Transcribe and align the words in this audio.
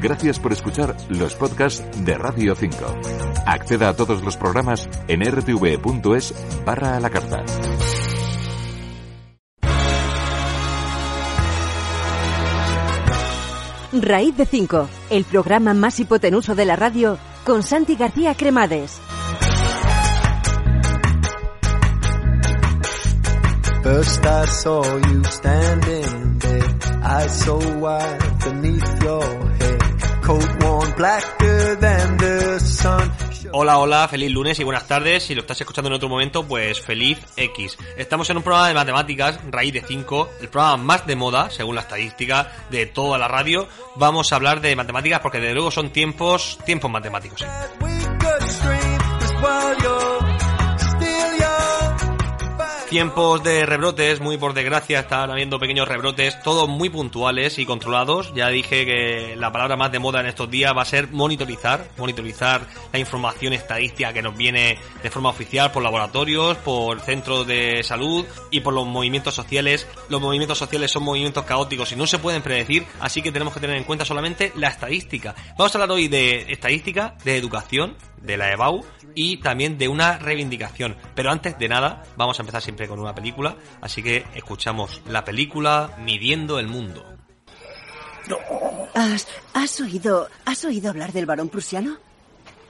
Gracias 0.00 0.38
por 0.38 0.52
escuchar 0.52 0.96
los 1.08 1.34
podcasts 1.34 2.04
de 2.04 2.16
Radio 2.16 2.54
5. 2.54 2.76
Acceda 3.46 3.88
a 3.88 3.96
todos 3.96 4.22
los 4.22 4.36
programas 4.36 4.88
en 5.08 5.22
rtv.es 5.22 6.34
barra 6.64 6.96
a 6.96 7.00
la 7.00 7.10
carta. 7.10 7.44
Raíz 13.92 14.36
de 14.36 14.46
5, 14.46 14.88
el 15.10 15.24
programa 15.24 15.74
más 15.74 15.98
hipotenuso 15.98 16.54
de 16.54 16.64
la 16.64 16.76
radio 16.76 17.18
con 17.44 17.62
Santi 17.62 17.96
García 17.96 18.34
Cremades. 18.34 19.00
First 23.82 24.26
I 24.26 24.44
saw 24.44 24.82
you 24.82 25.24
standing 25.24 26.38
there, 26.40 26.78
eyes 27.02 27.40
so 27.40 27.56
wide 27.78 28.18
beneath 28.44 29.02
your 29.02 29.22
head, 29.22 29.67
Hola, 33.50 33.78
hola, 33.78 34.06
feliz 34.08 34.30
lunes 34.30 34.60
y 34.60 34.64
buenas 34.64 34.86
tardes. 34.86 35.22
Si 35.22 35.34
lo 35.34 35.40
estás 35.40 35.58
escuchando 35.58 35.88
en 35.88 35.94
otro 35.94 36.10
momento, 36.10 36.46
pues 36.46 36.82
feliz 36.82 37.18
X. 37.34 37.78
Estamos 37.96 38.28
en 38.28 38.36
un 38.36 38.42
programa 38.42 38.68
de 38.68 38.74
matemáticas, 38.74 39.40
raíz 39.50 39.72
de 39.72 39.80
5, 39.80 40.28
el 40.42 40.48
programa 40.48 40.76
más 40.76 41.06
de 41.06 41.16
moda, 41.16 41.48
según 41.48 41.76
la 41.76 41.80
estadística 41.80 42.52
de 42.70 42.84
toda 42.84 43.16
la 43.16 43.26
radio. 43.26 43.68
Vamos 43.96 44.30
a 44.30 44.36
hablar 44.36 44.60
de 44.60 44.76
matemáticas 44.76 45.20
porque 45.20 45.40
de 45.40 45.54
luego 45.54 45.70
son 45.70 45.90
tiempos, 45.90 46.58
tiempos 46.66 46.90
matemáticos. 46.90 47.40
¿eh? 47.40 47.46
Tiempos 52.90 53.44
de 53.44 53.66
rebrotes, 53.66 54.18
muy 54.18 54.38
por 54.38 54.54
desgracia 54.54 55.00
están 55.00 55.30
habiendo 55.30 55.58
pequeños 55.58 55.86
rebrotes, 55.86 56.42
todos 56.42 56.70
muy 56.70 56.88
puntuales 56.88 57.58
y 57.58 57.66
controlados. 57.66 58.32
Ya 58.34 58.48
dije 58.48 58.86
que 58.86 59.36
la 59.36 59.52
palabra 59.52 59.76
más 59.76 59.92
de 59.92 59.98
moda 59.98 60.20
en 60.20 60.26
estos 60.26 60.50
días 60.50 60.74
va 60.74 60.82
a 60.82 60.86
ser 60.86 61.10
monitorizar, 61.10 61.86
monitorizar 61.98 62.62
la 62.90 62.98
información 62.98 63.52
estadística 63.52 64.14
que 64.14 64.22
nos 64.22 64.34
viene 64.34 64.78
de 65.02 65.10
forma 65.10 65.28
oficial 65.28 65.70
por 65.70 65.82
laboratorios, 65.82 66.56
por 66.56 67.00
centros 67.00 67.46
de 67.46 67.82
salud 67.82 68.24
y 68.50 68.60
por 68.60 68.72
los 68.72 68.86
movimientos 68.86 69.34
sociales. 69.34 69.86
Los 70.08 70.22
movimientos 70.22 70.56
sociales 70.56 70.90
son 70.90 71.02
movimientos 71.02 71.44
caóticos 71.44 71.92
y 71.92 71.96
no 71.96 72.06
se 72.06 72.18
pueden 72.18 72.40
predecir, 72.40 72.86
así 73.00 73.20
que 73.20 73.30
tenemos 73.30 73.52
que 73.52 73.60
tener 73.60 73.76
en 73.76 73.84
cuenta 73.84 74.06
solamente 74.06 74.50
la 74.56 74.68
estadística. 74.68 75.34
Vamos 75.58 75.74
a 75.74 75.78
hablar 75.78 75.94
hoy 75.94 76.08
de 76.08 76.46
estadística, 76.48 77.16
de 77.22 77.36
educación, 77.36 77.96
de 78.22 78.36
la 78.36 78.52
EBAU 78.52 78.84
y 79.14 79.38
también 79.38 79.78
de 79.78 79.88
una 79.88 80.18
reivindicación. 80.18 80.96
Pero 81.14 81.30
antes 81.30 81.58
de 81.58 81.68
nada, 81.68 82.02
vamos 82.16 82.38
a 82.38 82.42
empezar 82.42 82.62
siempre 82.62 82.88
con 82.88 83.00
una 83.00 83.14
película, 83.14 83.56
así 83.80 84.02
que 84.02 84.24
escuchamos 84.34 85.02
la 85.06 85.24
película 85.24 85.96
Midiendo 86.04 86.58
el 86.58 86.66
Mundo. 86.66 87.04
¿Has, 88.94 89.26
has 89.54 89.80
oído, 89.80 90.28
¿Has 90.44 90.64
oído 90.64 90.90
hablar 90.90 91.12
del 91.12 91.26
varón 91.26 91.48
prusiano? 91.48 91.96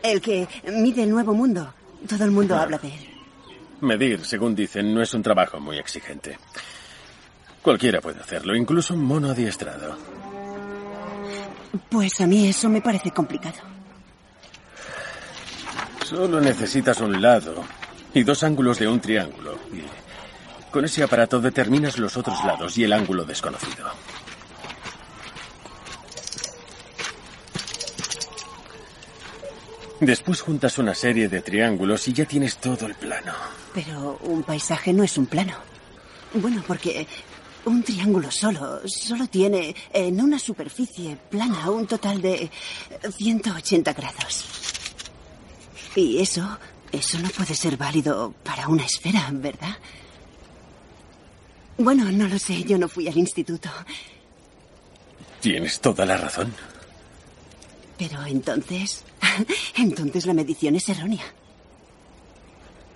El 0.02 0.20
que 0.20 0.46
mide 0.72 1.02
el 1.02 1.10
nuevo 1.10 1.34
mundo. 1.34 1.74
Todo 2.08 2.24
el 2.24 2.30
mundo 2.30 2.56
habla 2.56 2.78
de 2.78 2.88
él. 2.88 3.08
Medir, 3.80 4.24
según 4.24 4.54
dicen, 4.54 4.94
no 4.94 5.02
es 5.02 5.12
un 5.14 5.22
trabajo 5.22 5.60
muy 5.60 5.78
exigente. 5.78 6.38
Cualquiera 7.62 8.00
puede 8.00 8.20
hacerlo, 8.20 8.54
incluso 8.54 8.94
un 8.94 9.04
mono 9.04 9.30
adiestrado. 9.30 9.96
Pues 11.90 12.20
a 12.20 12.26
mí 12.26 12.48
eso 12.48 12.68
me 12.68 12.80
parece 12.80 13.10
complicado. 13.10 13.77
Solo 16.08 16.40
necesitas 16.40 17.02
un 17.02 17.20
lado 17.20 17.62
y 18.14 18.22
dos 18.22 18.42
ángulos 18.42 18.78
de 18.78 18.88
un 18.88 18.98
triángulo. 18.98 19.58
Y 19.70 19.82
con 20.70 20.86
ese 20.86 21.02
aparato 21.02 21.38
determinas 21.38 21.98
los 21.98 22.16
otros 22.16 22.42
lados 22.46 22.78
y 22.78 22.84
el 22.84 22.94
ángulo 22.94 23.26
desconocido. 23.26 23.90
Después 30.00 30.40
juntas 30.40 30.78
una 30.78 30.94
serie 30.94 31.28
de 31.28 31.42
triángulos 31.42 32.08
y 32.08 32.14
ya 32.14 32.24
tienes 32.24 32.56
todo 32.56 32.86
el 32.86 32.94
plano. 32.94 33.34
Pero 33.74 34.18
un 34.22 34.42
paisaje 34.44 34.94
no 34.94 35.04
es 35.04 35.18
un 35.18 35.26
plano. 35.26 35.56
Bueno, 36.32 36.64
porque 36.66 37.06
un 37.66 37.82
triángulo 37.82 38.30
solo, 38.30 38.80
solo 38.88 39.26
tiene 39.26 39.76
en 39.92 40.18
una 40.22 40.38
superficie 40.38 41.18
plana 41.28 41.70
un 41.70 41.86
total 41.86 42.22
de 42.22 42.50
180 43.14 43.92
grados. 43.92 44.77
Y 45.98 46.20
eso, 46.20 46.58
eso 46.92 47.18
no 47.18 47.28
puede 47.30 47.56
ser 47.56 47.76
válido 47.76 48.32
para 48.44 48.68
una 48.68 48.84
esfera, 48.84 49.28
¿verdad? 49.32 49.76
Bueno, 51.76 52.04
no 52.12 52.28
lo 52.28 52.38
sé, 52.38 52.62
yo 52.62 52.78
no 52.78 52.88
fui 52.88 53.08
al 53.08 53.18
instituto. 53.18 53.68
Tienes 55.40 55.80
toda 55.80 56.06
la 56.06 56.16
razón. 56.16 56.54
Pero 57.98 58.24
entonces, 58.26 59.02
entonces 59.76 60.24
la 60.24 60.34
medición 60.34 60.76
es 60.76 60.88
errónea. 60.88 61.24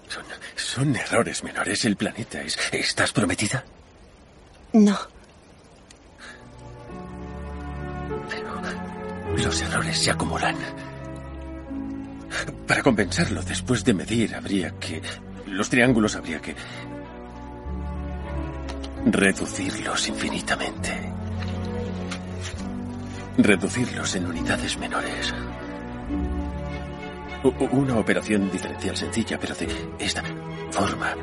Son, 0.09 0.25
son 0.55 0.95
errores 0.95 1.43
menores. 1.43 1.85
El 1.85 1.97
planeta 1.97 2.41
es... 2.41 2.57
¿Estás 2.71 3.11
prometida? 3.11 3.65
No, 4.75 4.97
Los 9.37 9.61
errores 9.61 9.99
se 9.99 10.11
acumulan. 10.11 10.55
Para 12.67 12.83
compensarlo, 12.83 13.43
después 13.43 13.85
de 13.85 13.95
medir, 13.95 14.35
habría 14.35 14.71
que... 14.79 15.03
Los 15.47 15.69
triángulos 15.69 16.17
habría 16.17 16.41
que... 16.41 16.55
Reducirlos 19.05 20.09
infinitamente. 20.09 21.13
Reducirlos 23.39 24.15
en 24.15 24.27
unidades 24.27 24.79
menores. 24.79 25.35
Una 27.73 27.99
operación 27.99 28.51
diferencial 28.51 28.97
sencilla, 28.97 29.39
pero 29.39 29.55
de 29.55 29.69
esta 29.99 30.23
forma. 30.71 31.15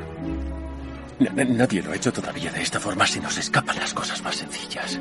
Nadie 1.18 1.82
lo 1.82 1.92
ha 1.92 1.96
hecho 1.96 2.12
todavía 2.12 2.50
de 2.52 2.62
esta 2.62 2.78
forma. 2.78 3.06
Se 3.06 3.20
nos 3.20 3.36
escapan 3.38 3.78
las 3.78 3.94
cosas 3.94 4.22
más 4.22 4.36
sencillas. 4.36 4.98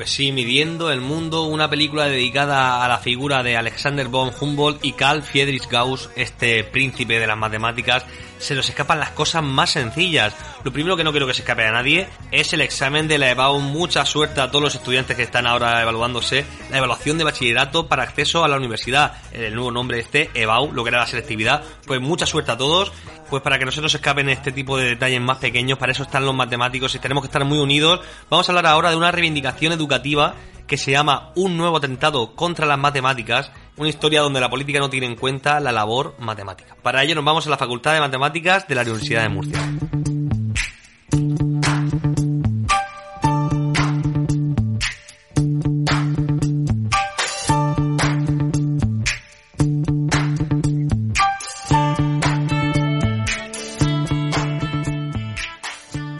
Pues 0.00 0.12
sí, 0.12 0.32
Midiendo 0.32 0.90
el 0.90 1.02
Mundo, 1.02 1.42
una 1.42 1.68
película 1.68 2.06
dedicada 2.06 2.82
a 2.82 2.88
la 2.88 2.96
figura 3.00 3.42
de 3.42 3.58
Alexander 3.58 4.08
von 4.08 4.30
Humboldt 4.40 4.82
y 4.82 4.92
Carl 4.92 5.22
Friedrich 5.22 5.68
Gauss, 5.68 6.08
este 6.16 6.64
príncipe 6.64 7.20
de 7.20 7.26
las 7.26 7.36
matemáticas. 7.36 8.06
Se 8.40 8.54
nos 8.54 8.68
escapan 8.70 8.98
las 8.98 9.10
cosas 9.10 9.42
más 9.42 9.70
sencillas. 9.70 10.34
Lo 10.64 10.72
primero 10.72 10.96
que 10.96 11.04
no 11.04 11.10
quiero 11.10 11.26
que 11.26 11.34
se 11.34 11.42
escape 11.42 11.66
a 11.66 11.72
nadie 11.72 12.08
es 12.32 12.52
el 12.54 12.62
examen 12.62 13.06
de 13.06 13.18
la 13.18 13.30
EBAU. 13.30 13.60
Mucha 13.60 14.06
suerte 14.06 14.40
a 14.40 14.50
todos 14.50 14.62
los 14.62 14.74
estudiantes 14.74 15.14
que 15.14 15.22
están 15.22 15.46
ahora 15.46 15.82
evaluándose. 15.82 16.46
La 16.70 16.78
evaluación 16.78 17.18
de 17.18 17.24
bachillerato 17.24 17.86
para 17.86 18.02
acceso 18.02 18.42
a 18.42 18.48
la 18.48 18.56
universidad. 18.56 19.12
El 19.32 19.54
nuevo 19.54 19.70
nombre 19.70 20.00
este, 20.00 20.30
EBAU, 20.32 20.72
lo 20.72 20.82
que 20.82 20.88
era 20.88 21.00
la 21.00 21.06
selectividad. 21.06 21.62
Pues 21.86 22.00
mucha 22.00 22.24
suerte 22.24 22.52
a 22.52 22.56
todos. 22.56 22.92
Pues 23.28 23.42
para 23.42 23.58
que 23.58 23.66
no 23.66 23.70
se 23.70 23.82
nos 23.82 23.94
escapen 23.94 24.30
este 24.30 24.52
tipo 24.52 24.78
de 24.78 24.88
detalles 24.88 25.20
más 25.20 25.36
pequeños, 25.36 25.78
para 25.78 25.92
eso 25.92 26.02
están 26.02 26.24
los 26.24 26.34
matemáticos 26.34 26.94
y 26.94 26.98
tenemos 26.98 27.22
que 27.22 27.26
estar 27.26 27.44
muy 27.44 27.58
unidos. 27.58 28.00
Vamos 28.28 28.48
a 28.48 28.52
hablar 28.52 28.66
ahora 28.66 28.90
de 28.90 28.96
una 28.96 29.12
reivindicación 29.12 29.72
educativa 29.72 30.34
que 30.70 30.78
se 30.78 30.92
llama 30.92 31.32
Un 31.34 31.56
nuevo 31.56 31.78
atentado 31.78 32.36
contra 32.36 32.64
las 32.64 32.78
matemáticas, 32.78 33.50
una 33.80 33.88
historia 33.88 34.20
donde 34.20 34.40
la 34.40 34.50
política 34.50 34.78
no 34.78 34.90
tiene 34.90 35.06
en 35.06 35.16
cuenta 35.16 35.58
la 35.58 35.72
labor 35.72 36.14
matemática. 36.18 36.76
Para 36.82 37.02
ello 37.02 37.14
nos 37.14 37.24
vamos 37.24 37.46
a 37.46 37.50
la 37.50 37.56
Facultad 37.56 37.94
de 37.94 38.00
Matemáticas 38.00 38.68
de 38.68 38.74
la 38.74 38.82
Universidad 38.82 39.22
de 39.22 39.28
Murcia. 39.30 39.58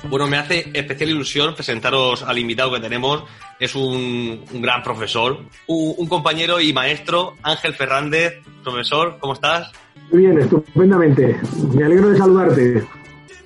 Bueno, 0.08 0.26
me 0.26 0.38
hace 0.38 0.70
especial 0.72 1.10
ilusión 1.10 1.54
presentaros 1.54 2.22
al 2.22 2.38
invitado 2.38 2.72
que 2.72 2.80
tenemos. 2.80 3.24
Es 3.60 3.74
un, 3.74 4.44
un 4.52 4.62
gran 4.62 4.82
profesor, 4.82 5.44
un, 5.66 5.94
un 5.96 6.08
compañero 6.08 6.60
y 6.60 6.72
maestro, 6.72 7.36
Ángel 7.42 7.74
Fernández. 7.74 8.42
Profesor, 8.64 9.18
¿cómo 9.20 9.34
estás? 9.34 9.70
Muy 10.10 10.22
bien, 10.22 10.38
estupendamente. 10.38 11.38
Me 11.74 11.84
alegro 11.84 12.08
de 12.08 12.18
saludarte. 12.18 12.84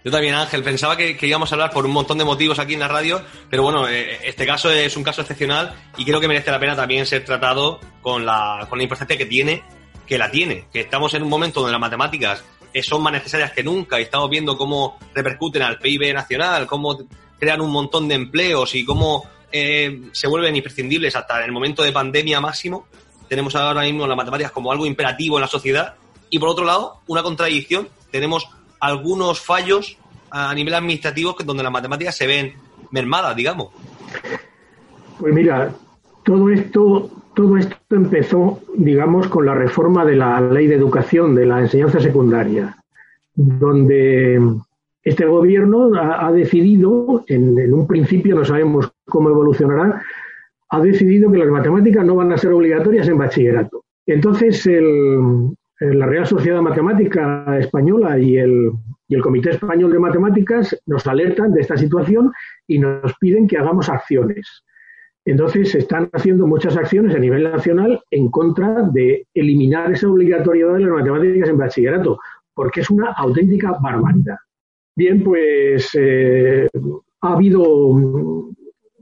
Yo 0.05 0.11
también, 0.11 0.35
Ángel. 0.35 0.63
Pensaba 0.63 0.97
que, 0.97 1.17
que, 1.17 1.27
íbamos 1.27 1.51
a 1.51 1.57
hablar 1.57 1.71
por 1.73 1.85
un 1.85 1.93
montón 1.93 2.19
de 2.19 2.25
motivos 2.25 2.59
aquí 2.59 2.75
en 2.75 2.81
la 2.81 2.89
radio, 2.89 3.23
pero 3.51 3.63
bueno, 3.63 3.89
eh, 3.89 4.19
este 4.25 4.47
caso 4.47 4.71
es 4.71 4.97
un 4.97 5.03
caso 5.03 5.23
excepcional 5.23 5.75
y 5.97 6.05
creo 6.05 6.21
que 6.21 6.29
merece 6.29 6.51
la 6.51 6.61
pena 6.61 6.77
también 6.77 7.07
ser 7.07 7.25
tratado 7.25 7.81
con 8.01 8.25
la, 8.25 8.67
con 8.69 8.79
la 8.79 8.85
importancia 8.85 9.19
que 9.19 9.27
tiene, 9.27 9.63
que 10.07 10.17
la 10.17 10.31
tiene. 10.31 10.67
Que 10.73 10.81
estamos 10.81 11.13
en 11.15 11.23
un 11.23 11.29
momento 11.29 11.61
donde 11.61 11.73
las 11.73 11.81
matemáticas 11.81 12.45
son 12.83 13.03
más 13.03 13.13
necesarias 13.13 13.53
que 13.53 13.63
nunca 13.63 14.01
y 14.01 14.05
estamos 14.05 14.29
viendo 14.29 14.57
cómo 14.57 14.99
repercuten 15.15 15.63
al 15.63 15.79
PIB 15.79 16.13
nacional, 16.13 16.67
cómo 16.67 16.99
crean 17.39 17.61
un 17.61 17.71
montón 17.71 18.09
de 18.09 18.15
empleos 18.15 18.75
y 18.75 18.85
cómo 18.85 19.25
eh, 19.53 20.03
se 20.13 20.29
vuelven 20.29 20.57
imprescindibles 20.57 21.17
hasta 21.17 21.39
en 21.39 21.45
el 21.47 21.53
momento 21.53 21.83
de 21.83 21.93
pandemia 21.93 22.41
máximo. 22.41 22.87
Tenemos 23.29 23.55
ahora 23.55 23.83
mismo 23.83 24.07
las 24.07 24.17
matemáticas 24.17 24.53
como 24.53 24.71
algo 24.71 24.87
imperativo 24.87 25.37
en 25.37 25.43
la 25.43 25.49
sociedad 25.49 25.95
y 26.31 26.39
por 26.39 26.49
otro 26.49 26.65
lado, 26.65 27.01
una 27.07 27.23
contradicción. 27.23 27.89
Tenemos 28.11 28.49
algunos 28.81 29.41
fallos 29.41 29.99
a 30.31 30.53
nivel 30.55 30.75
administrativo 30.75 31.37
donde 31.45 31.63
las 31.63 31.73
matemáticas 31.73 32.17
se 32.17 32.27
ven 32.27 32.55
mermadas, 32.91 33.37
digamos. 33.37 33.69
Pues 35.19 35.33
mira, 35.33 35.73
todo 36.25 36.51
esto, 36.51 37.11
todo 37.35 37.57
esto 37.57 37.77
empezó, 37.91 38.61
digamos, 38.77 39.29
con 39.29 39.47
la 39.47 39.55
reforma 39.55 40.05
de 40.05 40.17
la 40.17 40.41
ley 40.41 40.67
de 40.67 40.75
educación 40.75 41.35
de 41.35 41.47
la 41.47 41.61
enseñanza 41.61 42.01
secundaria, 42.01 42.77
donde 43.35 44.41
este 45.03 45.27
gobierno 45.27 45.91
ha, 45.95 46.33
decidido, 46.33 47.25
en, 47.29 47.59
en, 47.59 47.75
un 47.75 47.87
principio 47.87 48.35
no 48.35 48.45
sabemos 48.45 48.91
cómo 49.07 49.31
evolucionará, 49.31 50.03
ha 50.71 50.81
decidido 50.81 51.31
que 51.31 51.39
las 51.39 51.49
matemáticas 51.49 52.05
no 52.05 52.17
van 52.17 52.33
a 52.33 52.39
ser 52.39 52.53
obligatorias 52.53 53.09
en 53.09 53.19
bachillerato. 53.19 53.85
Entonces, 54.07 54.69
la 55.81 56.07
Real 56.07 56.27
Sociedad 56.27 56.61
Matemática 56.61 57.59
Española 57.59 58.19
y 58.19 58.39
el, 58.39 58.73
y 59.09 59.15
el 59.15 59.23
Comité 59.23 59.51
Español 59.51 59.93
de 59.93 59.99
Matemáticas 59.99 60.77
nos 60.87 61.07
alertan 61.07 61.53
de 61.53 61.61
esta 61.61 61.77
situación 61.77 62.33
y 62.67 62.79
nos 62.79 63.15
piden 63.19 63.47
que 63.47 63.59
hagamos 63.59 63.89
acciones. 63.89 64.65
Entonces, 65.27 65.71
se 65.71 65.79
están 65.79 66.11
haciendo 66.13 66.47
muchas 66.47 66.77
acciones 66.77 67.15
a 67.15 67.19
nivel 67.19 67.45
nacional 67.45 68.03
en 68.11 68.31
contra 68.31 68.83
de 68.93 69.27
eliminar 69.33 69.93
esa 69.93 70.09
obligatoriedad 70.09 70.75
de 70.75 70.81
las 70.81 70.93
matemáticas 70.93 71.49
en 71.49 71.59
bachillerato, 71.59 72.19
porque 72.55 72.81
es 72.81 72.91
una 72.91 73.13
auténtica 73.13 73.73
barbaridad. 73.81 74.37
Bien, 74.97 75.25
pues 75.25 75.91
eh, 75.95 76.69
ha 77.23 77.33
habido 77.33 78.51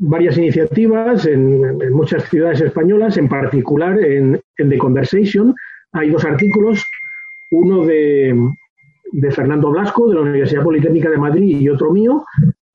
varias 0.02 0.36
iniciativas 0.36 1.26
en, 1.26 1.64
en, 1.80 1.92
muchas 1.92 2.28
ciudades 2.28 2.60
españolas, 2.60 3.16
en 3.16 3.28
particular 3.28 3.98
en, 3.98 4.40
en 4.56 4.68
The 4.68 4.78
Conversation. 4.78 5.54
Hay 5.92 6.10
dos 6.10 6.24
artículos, 6.24 6.84
uno 7.50 7.84
de, 7.84 8.36
de 9.12 9.30
Fernando 9.30 9.70
Blasco, 9.70 10.08
de 10.08 10.14
la 10.16 10.22
Universidad 10.22 10.64
Politécnica 10.64 11.10
de 11.10 11.18
Madrid, 11.18 11.60
y 11.60 11.68
otro 11.68 11.92
mío, 11.92 12.24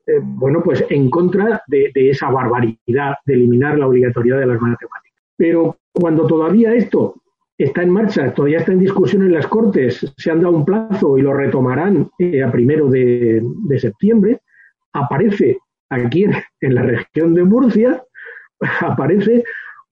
eh, 0.07 0.19
bueno, 0.21 0.61
pues 0.63 0.85
en 0.89 1.09
contra 1.09 1.61
de, 1.67 1.91
esa 1.93 2.29
barbaridad 2.29 3.15
de 3.25 3.33
eliminar 3.33 3.77
la 3.77 3.87
obligatoriedad 3.87 4.39
de 4.39 4.45
las 4.45 4.61
matemáticas. 4.61 5.21
Pero 5.35 5.77
cuando 5.91 6.25
todavía 6.25 6.73
esto 6.73 7.15
está 7.57 7.83
en 7.83 7.89
marcha, 7.89 8.33
todavía 8.33 8.59
está 8.59 8.71
en 8.71 8.79
discusión 8.79 9.23
en 9.23 9.33
las 9.33 9.47
Cortes, 9.47 10.13
se 10.15 10.31
han 10.31 10.41
dado 10.41 10.55
un 10.55 10.63
plazo 10.65 11.17
y 11.17 11.23
lo 11.23 11.33
retomarán 11.33 12.09
eh, 12.19 12.41
a 12.41 12.51
primero 12.51 12.87
de, 12.87 13.43
septiembre, 13.79 14.39
aparece 14.93 15.57
aquí 15.89 16.25
en, 16.61 16.75
la 16.75 16.83
región 16.83 17.33
de 17.33 17.43
Murcia, 17.43 18.03
aparece 18.81 19.43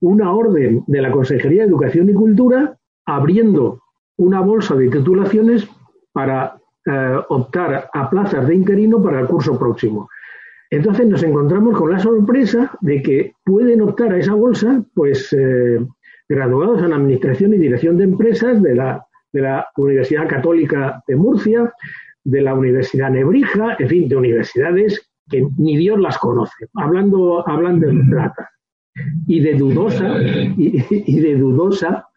una 0.01 0.31
orden 0.33 0.83
de 0.87 1.01
la 1.01 1.11
Consejería 1.11 1.63
de 1.63 1.69
Educación 1.69 2.09
y 2.09 2.13
Cultura 2.13 2.77
abriendo 3.05 3.81
una 4.17 4.41
bolsa 4.41 4.75
de 4.75 4.89
titulaciones 4.89 5.67
para 6.11 6.57
eh, 6.85 7.19
optar 7.29 7.89
a 7.93 8.09
plazas 8.09 8.47
de 8.47 8.55
interino 8.55 9.01
para 9.01 9.19
el 9.19 9.27
curso 9.27 9.57
próximo. 9.57 10.09
Entonces 10.69 11.07
nos 11.07 11.23
encontramos 11.23 11.77
con 11.77 11.91
la 11.91 11.99
sorpresa 11.99 12.71
de 12.81 13.01
que 13.01 13.33
pueden 13.43 13.81
optar 13.81 14.13
a 14.13 14.17
esa 14.17 14.33
bolsa, 14.33 14.83
pues, 14.93 15.31
eh, 15.33 15.79
graduados 16.27 16.81
en 16.81 16.93
Administración 16.93 17.53
y 17.53 17.57
Dirección 17.57 17.97
de 17.97 18.05
Empresas 18.05 18.61
de 18.61 18.75
la, 18.75 19.05
de 19.31 19.41
la 19.41 19.67
Universidad 19.77 20.27
Católica 20.27 21.03
de 21.07 21.15
Murcia, 21.15 21.71
de 22.23 22.41
la 22.41 22.55
Universidad 22.55 23.11
Nebrija, 23.11 23.75
en 23.77 23.87
fin, 23.87 24.09
de 24.09 24.15
universidades 24.15 25.07
que 25.29 25.47
ni 25.57 25.77
Dios 25.77 25.99
las 25.99 26.17
conoce, 26.17 26.67
hablando, 26.75 27.47
hablando 27.47 27.87
de 27.87 28.03
plata, 28.09 28.49
y 29.27 29.39
de 29.39 29.55
dudosa, 29.55 30.17
y, 30.57 31.19
de 31.19 31.35
dudosa 31.35 32.07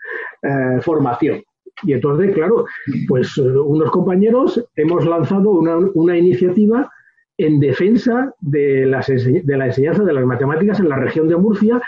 eh, 0.42 0.80
formación. 0.80 1.42
Y 1.84 1.92
entonces, 1.92 2.34
claro, 2.34 2.66
pues 3.06 3.36
unos 3.38 3.90
compañeros 3.90 4.64
hemos 4.74 5.06
lanzado 5.06 5.50
una, 5.50 5.76
una 5.94 6.16
iniciativa 6.16 6.90
en 7.38 7.60
defensa 7.60 8.34
de, 8.40 8.84
las, 8.84 9.06
de, 9.06 9.56
la 9.56 9.66
enseñanza 9.66 10.02
de 10.02 10.12
las 10.12 10.24
matemáticas 10.24 10.80
en 10.80 10.88
la 10.88 10.96
región 10.96 11.28
de 11.28 11.36
Murcia 11.36 11.80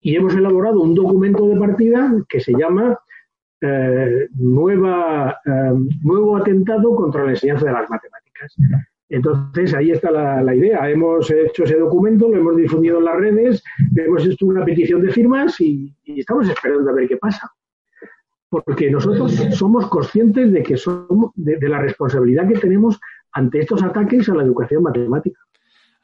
y 0.00 0.16
hemos 0.16 0.34
elaborado 0.34 0.80
un 0.80 0.94
documento 0.94 1.46
de 1.46 1.56
partida 1.56 2.12
que 2.28 2.40
se 2.40 2.52
llama 2.52 2.98
eh, 3.60 4.28
nueva, 4.34 5.38
eh, 5.46 5.72
Nuevo 6.02 6.36
atentado 6.36 6.96
contra 6.96 7.24
la 7.24 7.30
enseñanza 7.30 7.66
de 7.66 7.72
las 7.72 7.88
matemáticas. 7.88 8.56
Entonces, 9.12 9.74
ahí 9.74 9.90
está 9.90 10.10
la, 10.10 10.54
idea. 10.54 10.88
Hemos 10.88 11.30
hecho 11.30 11.64
ese 11.64 11.76
documento, 11.76 12.30
lo 12.30 12.38
hemos 12.38 12.56
difundido 12.56 12.98
en 12.98 13.04
las 13.04 13.16
redes, 13.16 13.62
hemos 13.94 14.24
hecho 14.24 14.46
una 14.46 14.64
petición 14.64 15.02
de 15.02 15.12
firmas 15.12 15.60
y, 15.60 15.94
estamos 16.04 16.48
esperando 16.48 16.90
a 16.90 16.94
ver 16.94 17.08
qué 17.08 17.18
pasa 17.18 17.50
porque 18.48 18.90
nosotros 18.90 19.32
somos 19.52 19.86
conscientes 19.88 20.52
de 20.52 20.62
que 20.62 20.76
somos 20.76 21.30
de, 21.36 21.56
la 21.68 21.80
responsabilidad 21.80 22.46
que 22.46 22.58
tenemos 22.58 23.00
ante 23.32 23.60
estos 23.60 23.82
ataques 23.82 24.28
a 24.28 24.34
la 24.34 24.42
educación 24.42 24.82
matemática. 24.82 25.40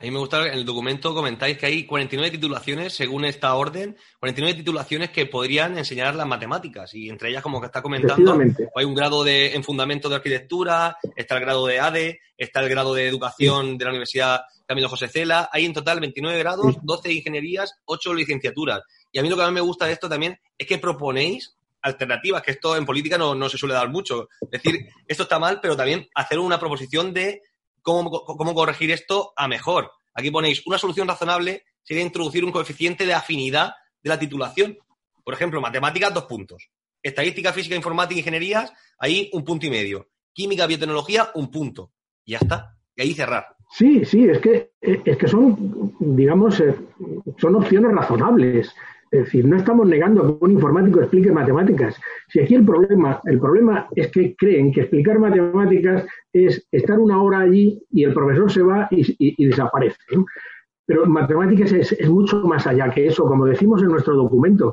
A 0.00 0.04
mí 0.04 0.12
me 0.12 0.20
gusta 0.20 0.46
en 0.46 0.54
el 0.54 0.64
documento 0.64 1.12
comentáis 1.12 1.58
que 1.58 1.66
hay 1.66 1.84
49 1.84 2.30
titulaciones 2.30 2.94
según 2.94 3.24
esta 3.24 3.52
orden, 3.56 3.96
49 4.20 4.58
titulaciones 4.58 5.10
que 5.10 5.26
podrían 5.26 5.76
enseñar 5.76 6.14
las 6.14 6.26
matemáticas 6.26 6.94
y 6.94 7.08
entre 7.08 7.30
ellas 7.30 7.42
como 7.42 7.60
que 7.60 7.66
está 7.66 7.82
comentando 7.82 8.38
hay 8.76 8.84
un 8.84 8.94
grado 8.94 9.24
de 9.24 9.56
en 9.56 9.64
fundamento 9.64 10.08
de 10.08 10.14
arquitectura, 10.14 10.96
está 11.16 11.34
el 11.34 11.40
grado 11.40 11.66
de 11.66 11.80
ADE, 11.80 12.20
está 12.36 12.60
el 12.60 12.68
grado 12.68 12.94
de 12.94 13.08
educación 13.08 13.76
de 13.76 13.84
la 13.86 13.90
Universidad 13.90 14.42
Camilo 14.68 14.88
José 14.88 15.08
Cela, 15.08 15.48
hay 15.50 15.64
en 15.64 15.72
total 15.72 15.98
29 15.98 16.38
grados, 16.38 16.76
12 16.80 17.12
ingenierías, 17.12 17.74
8 17.86 18.14
licenciaturas. 18.14 18.82
Y 19.10 19.18
a 19.18 19.22
mí 19.22 19.28
lo 19.28 19.34
que 19.34 19.42
más 19.42 19.52
me 19.52 19.60
gusta 19.60 19.86
de 19.86 19.94
esto 19.94 20.08
también 20.08 20.38
es 20.56 20.66
que 20.68 20.78
proponéis 20.78 21.56
alternativas, 21.82 22.42
que 22.42 22.52
esto 22.52 22.76
en 22.76 22.86
política 22.86 23.18
no, 23.18 23.34
no, 23.34 23.48
se 23.48 23.58
suele 23.58 23.74
dar 23.74 23.88
mucho. 23.88 24.28
Es 24.42 24.62
decir, 24.62 24.86
esto 25.08 25.24
está 25.24 25.40
mal, 25.40 25.58
pero 25.60 25.76
también 25.76 26.08
hacer 26.14 26.38
una 26.38 26.60
proposición 26.60 27.12
de 27.12 27.42
cómo, 27.88 28.54
corregir 28.54 28.90
esto 28.90 29.32
a 29.36 29.48
mejor. 29.48 29.90
Aquí 30.14 30.30
ponéis 30.30 30.66
una 30.66 30.78
solución 30.78 31.08
razonable 31.08 31.64
sería 31.82 32.02
introducir 32.02 32.44
un 32.44 32.52
coeficiente 32.52 33.06
de 33.06 33.14
afinidad 33.14 33.72
de 34.02 34.10
la 34.10 34.18
titulación. 34.18 34.76
Por 35.24 35.34
ejemplo, 35.34 35.60
matemáticas, 35.60 36.12
dos 36.12 36.24
puntos. 36.24 36.68
Estadística, 37.02 37.52
física, 37.52 37.76
informática, 37.76 38.18
ingenierías, 38.18 38.72
ahí 38.98 39.30
un 39.32 39.44
punto 39.44 39.66
y 39.66 39.70
medio. 39.70 40.08
Química, 40.32 40.66
biotecnología, 40.66 41.30
un 41.34 41.50
punto. 41.50 41.92
Y 42.24 42.32
ya 42.32 42.38
está. 42.38 42.76
Y 42.94 43.02
ahí 43.02 43.14
cerrar. 43.14 43.56
Sí, 43.70 44.04
sí, 44.04 44.24
es 44.24 44.38
que, 44.38 44.72
es 44.80 45.16
que 45.16 45.28
son, 45.28 45.94
digamos, 46.00 46.60
eh, 46.60 46.74
son 47.38 47.56
opciones 47.56 47.92
razonables. 47.92 48.74
Es 49.10 49.24
decir, 49.24 49.46
no 49.46 49.56
estamos 49.56 49.86
negando 49.86 50.38
que 50.38 50.44
un 50.44 50.52
informático 50.52 51.00
explique 51.00 51.32
matemáticas. 51.32 51.98
Si 52.28 52.40
aquí 52.40 52.54
el 52.54 52.64
problema, 52.64 53.20
el 53.24 53.38
problema 53.38 53.88
es 53.96 54.08
que 54.08 54.36
creen 54.36 54.70
que 54.72 54.82
explicar 54.82 55.18
matemáticas 55.18 56.04
es 56.32 56.66
estar 56.70 56.98
una 56.98 57.22
hora 57.22 57.40
allí 57.40 57.82
y 57.90 58.04
el 58.04 58.12
profesor 58.12 58.50
se 58.50 58.62
va 58.62 58.86
y, 58.90 59.46
desaparece. 59.46 59.96
Pero 60.84 61.06
matemáticas 61.06 61.72
es, 61.72 61.92
es, 61.92 62.08
mucho 62.08 62.42
más 62.44 62.66
allá 62.66 62.90
que 62.90 63.06
eso, 63.06 63.24
como 63.24 63.46
decimos 63.46 63.82
en 63.82 63.88
nuestro 63.88 64.14
documento. 64.14 64.72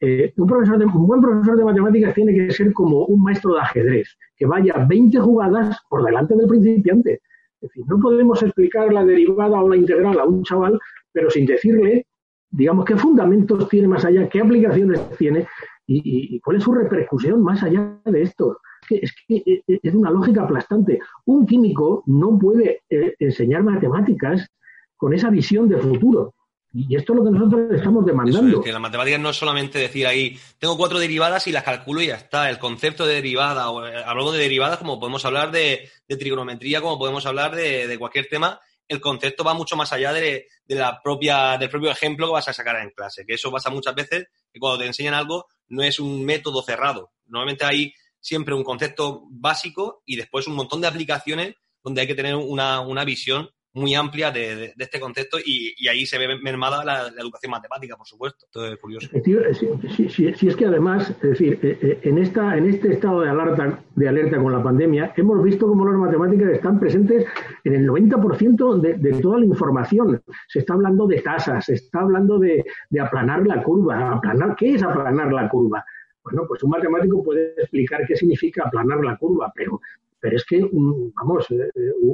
Eh, 0.00 0.32
un, 0.36 0.46
profesor 0.46 0.78
de, 0.78 0.84
un 0.84 1.06
buen 1.06 1.20
profesor 1.20 1.56
de 1.56 1.64
matemáticas 1.64 2.14
tiene 2.14 2.34
que 2.34 2.50
ser 2.50 2.72
como 2.72 3.06
un 3.06 3.22
maestro 3.22 3.54
de 3.54 3.60
ajedrez, 3.60 4.16
que 4.36 4.46
vaya 4.46 4.86
20 4.86 5.18
jugadas 5.20 5.78
por 5.88 6.04
delante 6.04 6.34
del 6.34 6.46
principiante. 6.46 7.20
Es 7.60 7.70
decir, 7.70 7.84
no 7.88 7.98
podemos 7.98 8.42
explicar 8.42 8.92
la 8.92 9.04
derivada 9.04 9.62
o 9.62 9.68
la 9.68 9.76
integral 9.76 10.18
a 10.18 10.24
un 10.24 10.42
chaval, 10.42 10.78
pero 11.12 11.30
sin 11.30 11.46
decirle 11.46 12.06
digamos, 12.50 12.84
qué 12.84 12.96
fundamentos 12.96 13.68
tiene 13.68 13.88
más 13.88 14.04
allá, 14.04 14.28
qué 14.28 14.40
aplicaciones 14.40 15.00
tiene 15.16 15.46
y, 15.86 16.40
cuál 16.40 16.56
es 16.56 16.64
su 16.64 16.72
repercusión 16.72 17.42
más 17.42 17.62
allá 17.62 17.98
de 18.04 18.22
esto. 18.22 18.58
Es 18.88 19.14
que, 19.26 19.42
es 19.44 19.62
que 19.66 19.80
es 19.82 19.94
una 19.94 20.10
lógica 20.10 20.42
aplastante. 20.42 21.00
Un 21.24 21.46
químico 21.46 22.02
no 22.06 22.38
puede 22.38 22.82
eh, 22.88 23.14
enseñar 23.18 23.62
matemáticas 23.62 24.48
con 24.96 25.12
esa 25.12 25.30
visión 25.30 25.68
de 25.68 25.78
futuro. 25.78 26.34
Y 26.72 26.94
esto 26.94 27.14
es 27.14 27.18
lo 27.18 27.24
que 27.24 27.30
nosotros 27.30 27.72
estamos 27.72 28.04
demandando. 28.04 28.58
Es, 28.58 28.64
que 28.64 28.72
la 28.72 28.78
matemática 28.78 29.16
no 29.16 29.30
es 29.30 29.36
solamente 29.36 29.78
decir 29.78 30.06
ahí, 30.06 30.36
tengo 30.58 30.76
cuatro 30.76 30.98
derivadas 30.98 31.46
y 31.46 31.52
las 31.52 31.62
calculo 31.62 32.02
y 32.02 32.08
ya 32.08 32.16
está. 32.16 32.50
El 32.50 32.58
concepto 32.58 33.06
de 33.06 33.14
derivada, 33.14 33.70
o 33.70 33.86
eh, 33.86 34.02
hablamos 34.04 34.34
de 34.34 34.40
derivadas 34.40 34.78
como 34.78 35.00
podemos 35.00 35.24
hablar 35.24 35.52
de, 35.52 35.88
de 36.06 36.16
trigonometría, 36.16 36.82
como 36.82 36.98
podemos 36.98 37.24
hablar 37.24 37.54
de, 37.54 37.86
de 37.86 37.98
cualquier 37.98 38.26
tema, 38.26 38.60
el 38.88 39.00
concepto 39.00 39.44
va 39.44 39.54
mucho 39.54 39.76
más 39.76 39.92
allá 39.92 40.12
de, 40.12 40.46
de, 40.64 40.74
la 40.74 41.00
propia, 41.02 41.58
del 41.58 41.68
propio 41.68 41.90
ejemplo 41.90 42.26
que 42.26 42.32
vas 42.32 42.48
a 42.48 42.52
sacar 42.52 42.76
en 42.76 42.90
clase, 42.90 43.24
que 43.26 43.34
eso 43.34 43.50
pasa 43.50 43.70
muchas 43.70 43.94
veces 43.94 44.26
que 44.52 44.60
cuando 44.60 44.78
te 44.78 44.86
enseñan 44.86 45.14
algo 45.14 45.46
no 45.68 45.82
es 45.82 45.98
un 45.98 46.24
método 46.24 46.62
cerrado. 46.62 47.12
Normalmente 47.26 47.64
hay 47.64 47.92
siempre 48.20 48.54
un 48.54 48.64
concepto 48.64 49.22
básico 49.30 50.02
y 50.04 50.16
después 50.16 50.46
un 50.46 50.54
montón 50.54 50.80
de 50.80 50.88
aplicaciones 50.88 51.54
donde 51.82 52.00
hay 52.00 52.06
que 52.06 52.14
tener 52.14 52.34
una, 52.34 52.80
una 52.80 53.04
visión 53.04 53.50
muy 53.76 53.94
amplia 53.94 54.30
de, 54.30 54.56
de- 54.56 54.72
este 54.78 54.98
concepto 54.98 55.38
y, 55.38 55.74
y 55.78 55.88
ahí 55.88 56.06
se 56.06 56.18
ve 56.18 56.26
mermada 56.42 56.84
la, 56.84 57.08
educación 57.20 57.50
matemática, 57.50 57.96
por 57.96 58.06
supuesto. 58.06 58.46
Esto 58.46 58.66
es 58.66 58.78
curioso. 58.78 59.06
Efectiva- 59.06 59.42
Si, 59.54 59.68
si- 59.94 60.08
si- 60.08 60.32
si 60.34 60.48
es 60.48 60.56
que 60.56 60.66
además, 60.66 61.10
es 61.10 61.20
decir, 61.20 61.58
eh, 61.62 61.78
eh, 61.82 61.98
en, 62.02 62.18
esta, 62.18 62.56
en 62.56 62.66
este 62.70 62.92
estado 62.94 63.20
de 63.20 63.28
alerta, 63.30 63.80
de 63.94 64.08
alerta 64.08 64.38
con 64.42 64.52
la 64.52 64.62
pandemia, 64.62 65.12
hemos 65.16 65.42
visto 65.42 65.66
cómo 65.68 65.84
las 65.86 65.98
matemáticas 65.98 66.50
están 66.52 66.80
presentes 66.80 67.26
en 67.64 67.74
el 67.74 67.86
90% 67.88 68.80
de, 68.80 68.94
de 68.94 69.20
toda 69.20 69.38
la 69.40 69.46
información. 69.46 70.22
Se 70.48 70.60
está 70.60 70.72
hablando 70.74 71.06
de 71.06 71.20
tasas, 71.20 71.66
se 71.66 71.74
está 71.74 72.00
hablando 72.00 72.38
de, 72.38 72.64
aplanar 73.00 73.46
la 73.46 73.62
curva. 73.62 74.12
Aplanar, 74.14 74.56
¿Qué 74.56 74.74
es 74.74 74.82
aplanar 74.82 75.32
la 75.32 75.48
curva? 75.48 75.84
Bueno, 76.24 76.44
pues 76.48 76.62
un 76.62 76.70
matemático 76.70 77.22
puede 77.22 77.52
explicar 77.58 78.00
qué 78.06 78.16
significa 78.16 78.64
aplanar 78.66 78.98
la 79.04 79.16
curva, 79.16 79.52
pero, 79.54 79.80
pero 80.18 80.34
es 80.36 80.44
que, 80.44 80.66
vamos, 81.14 81.46
eh, 81.50 81.70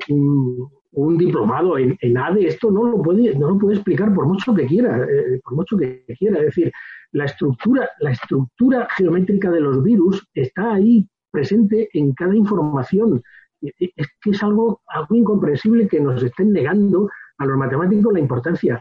un, 0.09 0.69
un 0.93 1.17
diplomado 1.17 1.79
en, 1.79 1.97
en 2.01 2.19
ADE 2.19 2.47
esto 2.47 2.71
no 2.71 2.85
lo 2.85 3.03
puede, 3.03 3.35
no 3.39 3.51
lo 3.51 3.59
puede 3.59 3.77
explicar 3.77 4.13
por 4.15 4.27
mucho 4.27 4.55
que 4.55 4.67
quiera, 4.67 5.05
eh, 5.05 5.41
por 5.43 5.55
mucho 5.55 5.77
que 5.77 6.05
quiera. 6.19 6.39
Es 6.39 6.47
decir, 6.47 6.73
la 7.13 7.25
estructura, 7.25 7.89
la 8.01 8.13
estructura 8.13 8.87
geométrica 8.97 9.51
de 9.51 9.61
los 9.61 9.83
virus 9.83 10.27
está 10.35 10.75
ahí 10.75 11.07
presente 11.31 11.89
en 11.95 12.13
cada 12.13 12.35
información. 12.35 13.23
Es 13.61 14.09
que 14.21 14.31
es 14.31 14.43
algo, 14.43 14.83
algo 14.87 15.15
incomprensible 15.15 15.89
que 15.89 16.01
nos 16.01 16.23
estén 16.23 16.53
negando 16.53 17.09
a 17.39 17.47
los 17.47 17.57
matemáticos 17.57 18.13
la 18.13 18.21
importancia. 18.21 18.81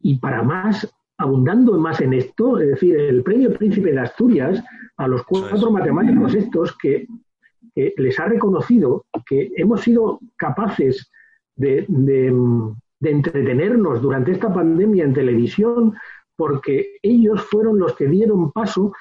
Y 0.00 0.18
para 0.18 0.42
más, 0.42 0.92
abundando 1.18 1.78
más 1.78 2.00
en 2.00 2.14
esto, 2.14 2.58
es 2.58 2.68
decir, 2.68 2.98
el 2.98 3.22
premio 3.22 3.52
Príncipe 3.52 3.92
de 3.92 4.00
Asturias 4.00 4.64
a 4.96 5.06
los 5.06 5.22
cuatro 5.24 5.70
matemáticos 5.70 6.34
estos 6.34 6.76
que, 6.78 7.06
que 7.74 7.94
les 7.96 8.18
ha 8.18 8.24
reconocido 8.24 9.04
que 9.26 9.52
hemos 9.56 9.82
sido 9.82 10.20
capaces 10.36 11.10
de, 11.58 11.86
entretenernos 13.00 14.00
durante 14.00 14.32
esta 14.32 14.52
pandemia 14.52 15.04
en 15.04 15.14
televisión 15.14 15.94
porque 16.36 16.96
ellos 17.02 17.42
fueron 17.42 17.78
los 17.78 17.94
que 17.94 18.06
dieron 18.06 18.52
paso 18.52 18.92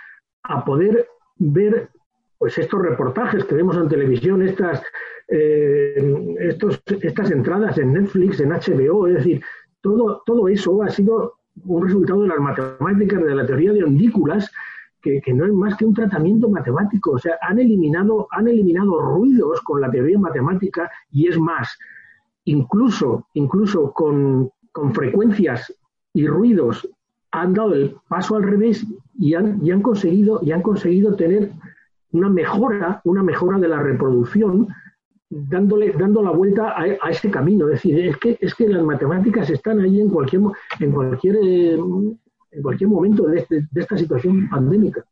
a 0.43 0.65
poder 0.65 1.07
ver 1.37 1.89
pues 2.37 2.57
estos 2.57 2.81
reportajes 2.81 3.45
que 3.45 3.55
vemos 3.55 3.75
en 3.77 3.89
televisión, 3.89 4.43
estas, 4.43 4.83
eh, 5.27 6.35
estos, 6.39 6.81
estas 7.01 7.31
entradas 7.31 7.77
en 7.79 7.93
Netflix, 7.93 8.39
en 8.39 8.49
HBO, 8.49 9.07
es 9.07 9.15
decir, 9.15 9.41
todo, 9.81 10.21
todo 10.25 10.47
eso 10.47 10.83
ha 10.83 10.89
sido 10.89 11.33
un 11.65 11.83
resultado 11.83 12.21
de 12.21 12.27
las 12.27 12.39
matemáticas, 12.39 13.23
de 13.23 13.35
la 13.35 13.45
teoría 13.45 13.73
de 13.73 13.83
ondículas, 13.83 14.51
que, 15.01 15.19
que 15.21 15.33
no 15.33 15.45
es 15.45 15.53
más 15.53 15.75
que 15.77 15.85
un 15.85 15.95
tratamiento 15.95 16.49
matemático. 16.49 17.11
O 17.11 17.17
sea, 17.17 17.37
han 17.41 17.57
eliminado, 17.59 18.27
han 18.31 18.47
eliminado 18.47 18.99
ruidos 18.99 19.61
con 19.61 19.81
la 19.81 19.89
teoría 19.89 20.19
matemática 20.19 20.91
y 21.11 21.27
es 21.27 21.39
más, 21.39 21.77
incluso, 22.47 23.27
incluso 23.33 23.91
con, 23.93 24.49
con 24.71 24.93
frecuencias 24.93 25.59
y 26.13 26.27
ruidos 26.27 26.87
han 27.31 27.53
dado 27.53 27.73
el 27.73 27.95
paso 28.07 28.35
al 28.37 28.43
revés 28.43 28.85
y 29.19 29.33
han, 29.35 29.59
y 29.65 29.71
han 29.71 29.81
conseguido 29.81 30.39
y 30.41 30.51
han 30.51 30.61
conseguido 30.61 31.15
tener 31.15 31.51
una 32.11 32.29
mejora, 32.29 33.01
una 33.03 33.21
mejora 33.21 33.57
de 33.59 33.67
la 33.67 33.79
reproducción, 33.81 34.67
dándole, 35.29 35.91
dando 35.91 36.21
la 36.23 36.31
vuelta 36.31 36.69
a, 36.71 36.83
a 37.01 37.09
ese 37.11 37.29
camino. 37.29 37.65
Es 37.67 37.73
decir, 37.83 37.99
es 37.99 38.17
que, 38.17 38.37
es 38.39 38.55
que 38.55 38.67
las 38.69 38.83
matemáticas 38.83 39.49
están 39.49 39.81
ahí 39.81 39.99
en 39.99 40.09
cualquier 40.09 40.41
en 40.79 40.91
cualquier 40.91 41.35
eh, 41.43 41.77
en 42.51 42.61
cualquier 42.61 42.89
momento 42.89 43.23
de, 43.27 43.39
este- 43.39 43.67
de 43.69 43.81
esta 43.81 43.97
situación 43.97 44.47
pandémica. 44.49 45.03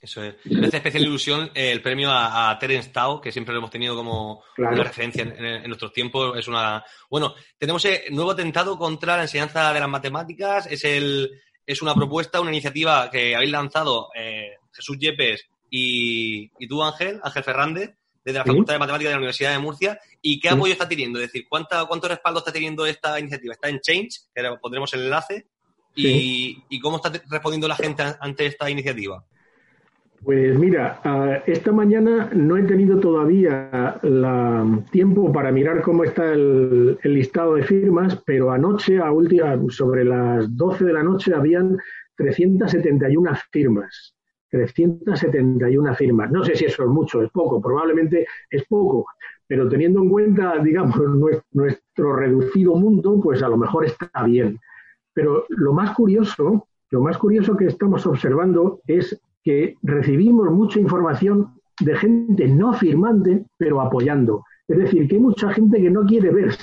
Eso 0.00 0.22
es. 0.22 0.36
Me 0.44 0.66
hace 0.68 0.76
especial 0.76 1.02
ilusión 1.02 1.50
eh, 1.54 1.72
el 1.72 1.82
premio 1.82 2.10
a, 2.10 2.50
a 2.50 2.58
Terence 2.58 2.90
Tao, 2.90 3.20
que 3.20 3.32
siempre 3.32 3.52
lo 3.52 3.58
hemos 3.58 3.70
tenido 3.70 3.96
como 3.96 4.44
Claro. 4.54 4.74
una 4.74 4.84
referencia 4.84 5.22
en, 5.24 5.32
en- 5.32 5.44
en 5.62 5.66
nuestros 5.66 5.92
tiempos. 5.92 6.38
Es 6.38 6.46
una. 6.46 6.84
Bueno, 7.10 7.34
tenemos 7.58 7.84
eh, 7.84 8.04
nuevo 8.10 8.30
atentado 8.30 8.78
contra 8.78 9.16
la 9.16 9.22
enseñanza 9.22 9.72
de 9.72 9.80
las 9.80 9.88
matemáticas. 9.88 10.66
Es 10.68 10.84
el 10.84 11.30
es 11.66 11.82
una 11.82 11.94
propuesta, 11.94 12.40
una 12.40 12.50
iniciativa 12.50 13.10
que 13.10 13.34
habéis 13.34 13.50
lanzado 13.50 14.08
eh, 14.14 14.52
Jesús 14.72 14.96
Yepes 14.98 15.44
y, 15.68 16.50
y 16.58 16.66
tú, 16.66 16.82
Ángel, 16.82 17.20
Ángel 17.22 17.44
Fernández, 17.44 17.90
desde 18.24 18.38
la 18.38 18.44
Sí. 18.44 18.50
Facultad 18.50 18.72
de 18.74 18.78
Matemáticas 18.78 19.08
de 19.10 19.14
la 19.14 19.18
Universidad 19.18 19.52
de 19.52 19.58
Murcia. 19.58 20.00
¿Y 20.22 20.40
qué 20.40 20.48
apoyo 20.48 20.72
está 20.72 20.88
teniendo? 20.88 21.18
Es 21.20 21.26
decir, 21.26 21.44
¿cuánta, 21.48 21.84
¿cuánto 21.86 22.08
respaldo 22.08 22.38
está 22.38 22.52
teniendo 22.52 22.86
esta 22.86 23.18
iniciativa? 23.20 23.52
Está 23.52 23.68
en 23.68 23.80
Change, 23.80 24.10
que 24.34 24.42
pondremos 24.62 24.94
el 24.94 25.02
enlace. 25.02 25.46
Y, 25.94 26.62
¿Y 26.70 26.78
cómo 26.80 26.96
está 26.96 27.10
respondiendo 27.28 27.66
la 27.68 27.76
gente 27.76 28.02
ante 28.20 28.46
esta 28.46 28.70
iniciativa? 28.70 29.24
Pues 30.24 30.58
mira, 30.58 31.00
ah, 31.04 31.38
esta 31.46 31.70
mañana 31.70 32.28
no 32.34 32.56
he 32.56 32.64
tenido 32.64 32.98
todavía 32.98 33.98
la 34.02 34.66
tiempo 34.90 35.32
para 35.32 35.52
mirar 35.52 35.80
cómo 35.80 36.02
está 36.02 36.32
el, 36.32 36.98
el 37.02 37.14
listado 37.14 37.54
de 37.54 37.62
firmas, 37.62 38.20
pero 38.26 38.50
anoche, 38.50 38.98
a 38.98 39.12
última, 39.12 39.56
sobre 39.70 40.04
las 40.04 40.54
12 40.56 40.84
de 40.84 40.92
la 40.92 41.04
noche, 41.04 41.32
habían 41.34 41.78
371 42.16 43.30
firmas. 43.52 44.14
371 44.50 45.94
firmas. 45.94 46.30
No 46.32 46.42
sé 46.44 46.56
si 46.56 46.64
eso 46.64 46.82
es 46.82 46.88
mucho, 46.88 47.22
es 47.22 47.30
poco, 47.30 47.60
probablemente 47.60 48.26
es 48.50 48.64
poco, 48.66 49.06
pero 49.46 49.68
teniendo 49.68 50.00
en 50.02 50.10
cuenta, 50.10 50.58
digamos, 50.58 50.96
nues- 50.98 51.42
nuestro 51.52 52.16
reducido 52.16 52.74
mundo, 52.74 53.20
pues 53.22 53.42
a 53.42 53.48
lo 53.48 53.56
mejor 53.56 53.84
está 53.84 54.10
bien. 54.24 54.58
Pero 55.12 55.44
lo 55.48 55.72
más 55.72 55.94
curioso, 55.94 56.66
lo 56.90 57.00
más 57.02 57.18
curioso 57.18 57.56
que 57.56 57.66
estamos 57.66 58.06
observando 58.06 58.80
es 58.86 59.20
que 59.48 59.78
recibimos 59.82 60.50
mucha 60.50 60.78
información 60.78 61.54
de 61.80 61.96
gente 61.96 62.46
no 62.48 62.74
firmante, 62.74 63.46
pero 63.56 63.80
apoyando. 63.80 64.44
Es 64.68 64.76
decir, 64.76 65.08
que 65.08 65.14
hay 65.14 65.22
mucha 65.22 65.50
gente 65.54 65.80
que 65.80 65.88
no 65.88 66.04
quiere 66.04 66.30
ver, 66.30 66.54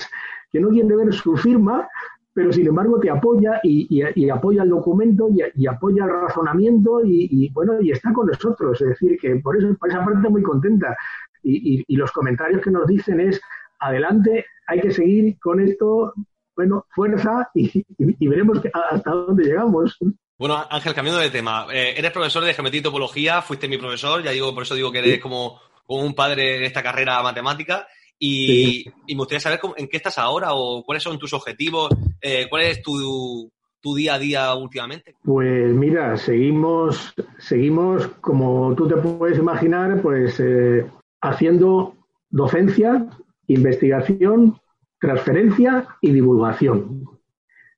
que 0.52 0.60
no 0.60 0.68
quiere 0.68 0.94
ver 0.94 1.12
su 1.12 1.36
firma, 1.36 1.88
pero 2.32 2.52
sin 2.52 2.68
embargo 2.68 3.00
te 3.00 3.10
apoya 3.10 3.58
y, 3.64 4.30
apoya 4.30 4.62
el 4.62 4.68
documento 4.68 5.28
y, 5.32 5.66
apoya 5.66 6.04
el 6.04 6.10
razonamiento 6.10 7.00
y, 7.04 7.50
bueno, 7.52 7.80
y 7.80 7.90
está 7.90 8.12
con 8.12 8.28
nosotros. 8.28 8.80
Es 8.80 8.90
decir, 8.90 9.18
que 9.20 9.34
por 9.42 9.56
eso, 9.56 9.74
por 9.80 9.88
esa 9.88 10.04
parte 10.04 10.28
muy 10.28 10.42
contenta. 10.44 10.96
Y, 11.42 11.96
los 11.96 12.12
comentarios 12.12 12.62
que 12.62 12.70
nos 12.70 12.86
dicen 12.86 13.18
es, 13.18 13.40
adelante, 13.80 14.44
hay 14.68 14.80
que 14.80 14.92
seguir 14.92 15.36
con 15.40 15.58
esto, 15.58 16.14
bueno, 16.54 16.86
fuerza 16.94 17.50
y, 17.52 17.84
veremos 18.28 18.60
hasta 18.92 19.10
dónde 19.10 19.42
llegamos. 19.42 19.98
Bueno, 20.38 20.62
Ángel, 20.70 20.94
cambiando 20.94 21.20
de 21.20 21.30
tema, 21.30 21.66
eh, 21.72 21.94
eres 21.96 22.12
profesor 22.12 22.44
de 22.44 22.52
geometría 22.52 22.80
y 22.80 22.82
topología, 22.82 23.40
fuiste 23.40 23.68
mi 23.68 23.78
profesor, 23.78 24.22
ya 24.22 24.32
digo, 24.32 24.52
por 24.54 24.64
eso 24.64 24.74
digo 24.74 24.92
que 24.92 24.98
eres 24.98 25.18
como, 25.20 25.58
como 25.86 26.02
un 26.02 26.14
padre 26.14 26.58
en 26.58 26.64
esta 26.64 26.82
carrera 26.82 27.22
matemática. 27.22 27.86
Y, 28.18 28.80
y 29.06 29.14
me 29.14 29.18
gustaría 29.18 29.40
saber 29.40 29.58
cómo- 29.58 29.74
en 29.76 29.88
qué 29.88 29.96
estás 29.98 30.18
ahora 30.18 30.48
o 30.54 30.82
cuáles 30.84 31.02
son 31.02 31.18
tus 31.18 31.32
objetivos, 31.34 31.90
eh, 32.20 32.46
cuál 32.50 32.62
es 32.62 32.82
tu, 32.82 33.50
tu 33.80 33.94
día 33.94 34.14
a 34.14 34.18
día 34.18 34.54
últimamente. 34.54 35.14
Pues 35.22 35.72
mira, 35.74 36.16
seguimos, 36.16 37.14
seguimos, 37.38 38.06
como 38.20 38.74
tú 38.74 38.88
te 38.88 38.96
puedes 38.96 39.38
imaginar, 39.38 40.00
pues 40.02 40.38
eh, 40.40 40.86
haciendo 41.22 41.94
docencia, 42.30 43.06
investigación, 43.48 44.58
transferencia 44.98 45.86
y 46.00 46.10
divulgación. 46.12 47.15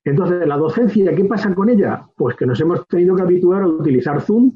Entonces, 0.03 0.47
la 0.47 0.57
docencia, 0.57 1.13
¿qué 1.15 1.25
pasa 1.25 1.53
con 1.53 1.69
ella? 1.69 2.07
Pues 2.15 2.35
que 2.35 2.45
nos 2.45 2.59
hemos 2.61 2.87
tenido 2.87 3.15
que 3.15 3.21
habituar 3.21 3.63
a 3.63 3.67
utilizar 3.67 4.21
Zoom, 4.21 4.53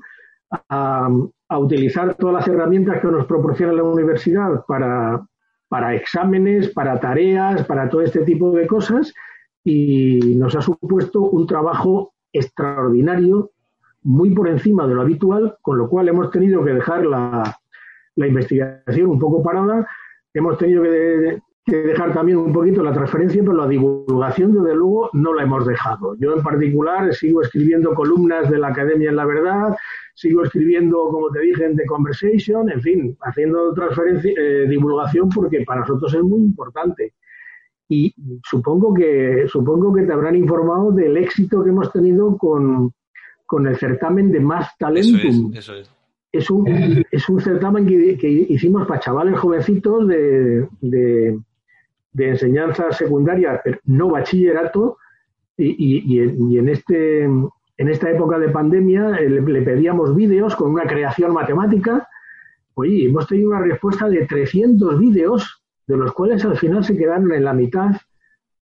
a, 0.70 1.10
utilizar 1.58 2.16
todas 2.16 2.36
las 2.36 2.48
herramientas 2.48 3.00
que 3.00 3.08
nos 3.08 3.26
proporciona 3.26 3.74
la 3.74 3.84
universidad 3.84 4.66
para, 4.68 5.24
para 5.68 5.94
exámenes, 5.94 6.70
para 6.70 7.00
tareas, 7.00 7.64
para 7.66 7.90
todo 7.90 8.02
este 8.02 8.22
tipo 8.22 8.52
de 8.52 8.66
cosas 8.66 9.14
y 9.64 10.36
nos 10.36 10.56
ha 10.56 10.62
supuesto 10.62 11.22
un 11.22 11.48
trabajo 11.48 12.14
extraordinario, 12.32 13.52
muy 14.02 14.32
por 14.32 14.50
encima 14.50 14.88
de 14.88 14.96
lo 14.96 15.02
habitual, 15.02 15.58
con 15.62 15.78
lo 15.78 15.88
cual 15.88 16.10
hemos 16.10 16.32
tenido 16.32 16.64
que 16.64 16.74
dejar 16.74 17.06
la, 17.06 17.58
la 18.16 18.28
investigación 18.28 19.10
un 19.10 19.20
poco 19.20 19.42
parada, 19.42 19.88
hemos 20.34 20.58
tenido 20.58 20.84
que, 20.84 21.40
que 21.66 21.78
dejar 21.78 22.14
también 22.14 22.38
un 22.40 22.52
poquito 22.52 22.84
la 22.84 22.92
transferencia, 22.92 23.42
pero 23.42 23.54
la 23.54 23.68
divulgación, 23.68 24.54
desde 24.54 24.76
luego, 24.76 25.10
no 25.14 25.34
la 25.34 25.44
hemos 25.44 25.66
dejado. 25.66 26.16
Yo, 26.20 26.36
en 26.36 26.44
particular, 26.44 27.14
sigo 27.14 27.42
escribiendo 27.42 27.94
columnas 27.94 28.50
de 28.50 28.60
la 28.60 28.68
Academia 28.68 29.10
en 29.10 29.16
la 29.16 29.26
Verdad, 29.26 29.76
sigo 30.14 30.44
escribiendo, 30.44 31.08
como 31.10 31.30
te 31.30 31.40
dije, 31.40 31.66
en 31.66 31.76
The 31.78 31.86
Conversation, 31.86 32.70
en 32.70 32.82
fin, 32.82 33.18
haciendo 33.22 33.74
transferencia, 33.74 34.34
eh, 34.38 34.68
divulgación 34.68 35.30
porque 35.30 35.64
para 35.66 35.82
nosotros 35.82 36.14
es 36.14 36.22
muy 36.22 36.42
importante. 36.42 37.14
Y 37.88 38.14
supongo 38.44 38.94
que, 38.94 39.46
supongo 39.48 39.94
que 39.94 40.04
te 40.04 40.14
habrán 40.14 40.36
informado 40.36 40.92
del 40.92 41.16
éxito 41.16 41.64
que 41.64 41.70
hemos 41.70 41.92
tenido 41.92 42.38
con, 42.38 42.92
con 43.46 43.68
el 43.68 43.78
certamen 43.78 44.32
de 44.32 44.40
Eso 44.40 44.70
Talentum. 44.80 45.52
es, 45.54 45.60
eso 45.60 45.76
es. 45.76 45.92
Es 46.32 46.50
un, 46.50 47.06
es 47.12 47.30
un 47.30 47.40
certamen 47.40 47.86
que, 47.86 48.18
que 48.18 48.28
hicimos 48.28 48.88
para 48.88 49.00
chavales 49.00 49.40
jovencitos 49.40 50.08
de, 50.08 50.68
de, 50.82 51.40
de 52.14 52.30
enseñanza 52.30 52.92
secundaria, 52.92 53.60
pero 53.64 53.80
no 53.86 54.10
bachillerato, 54.10 54.98
y, 55.58 55.68
y- 56.20 56.36
y 56.50 56.58
en, 56.58 56.70
este, 56.70 57.24
en 57.24 57.88
esta 57.90 58.10
época 58.10 58.40
de 58.40 58.50
pandemia 58.50 59.18
eh, 59.18 59.30
le, 59.30 59.62
pedíamos 59.62 60.16
vídeos 60.16 60.56
con 60.56 60.72
una 60.72 60.86
creación 60.86 61.34
matemática. 61.34 62.08
Oye, 62.76 63.06
hemos 63.08 63.28
tenido 63.28 63.50
una 63.50 63.62
respuesta 63.62 64.10
de 64.10 64.26
300 64.26 65.00
vídeos, 65.00 65.64
de 65.88 65.98
los 65.98 66.12
cuales 66.14 66.44
al 66.46 66.58
final 66.58 66.84
se 66.84 66.98
quedaron 66.98 67.32
en 67.34 67.44
la 67.46 67.54
mitad, 67.54 67.92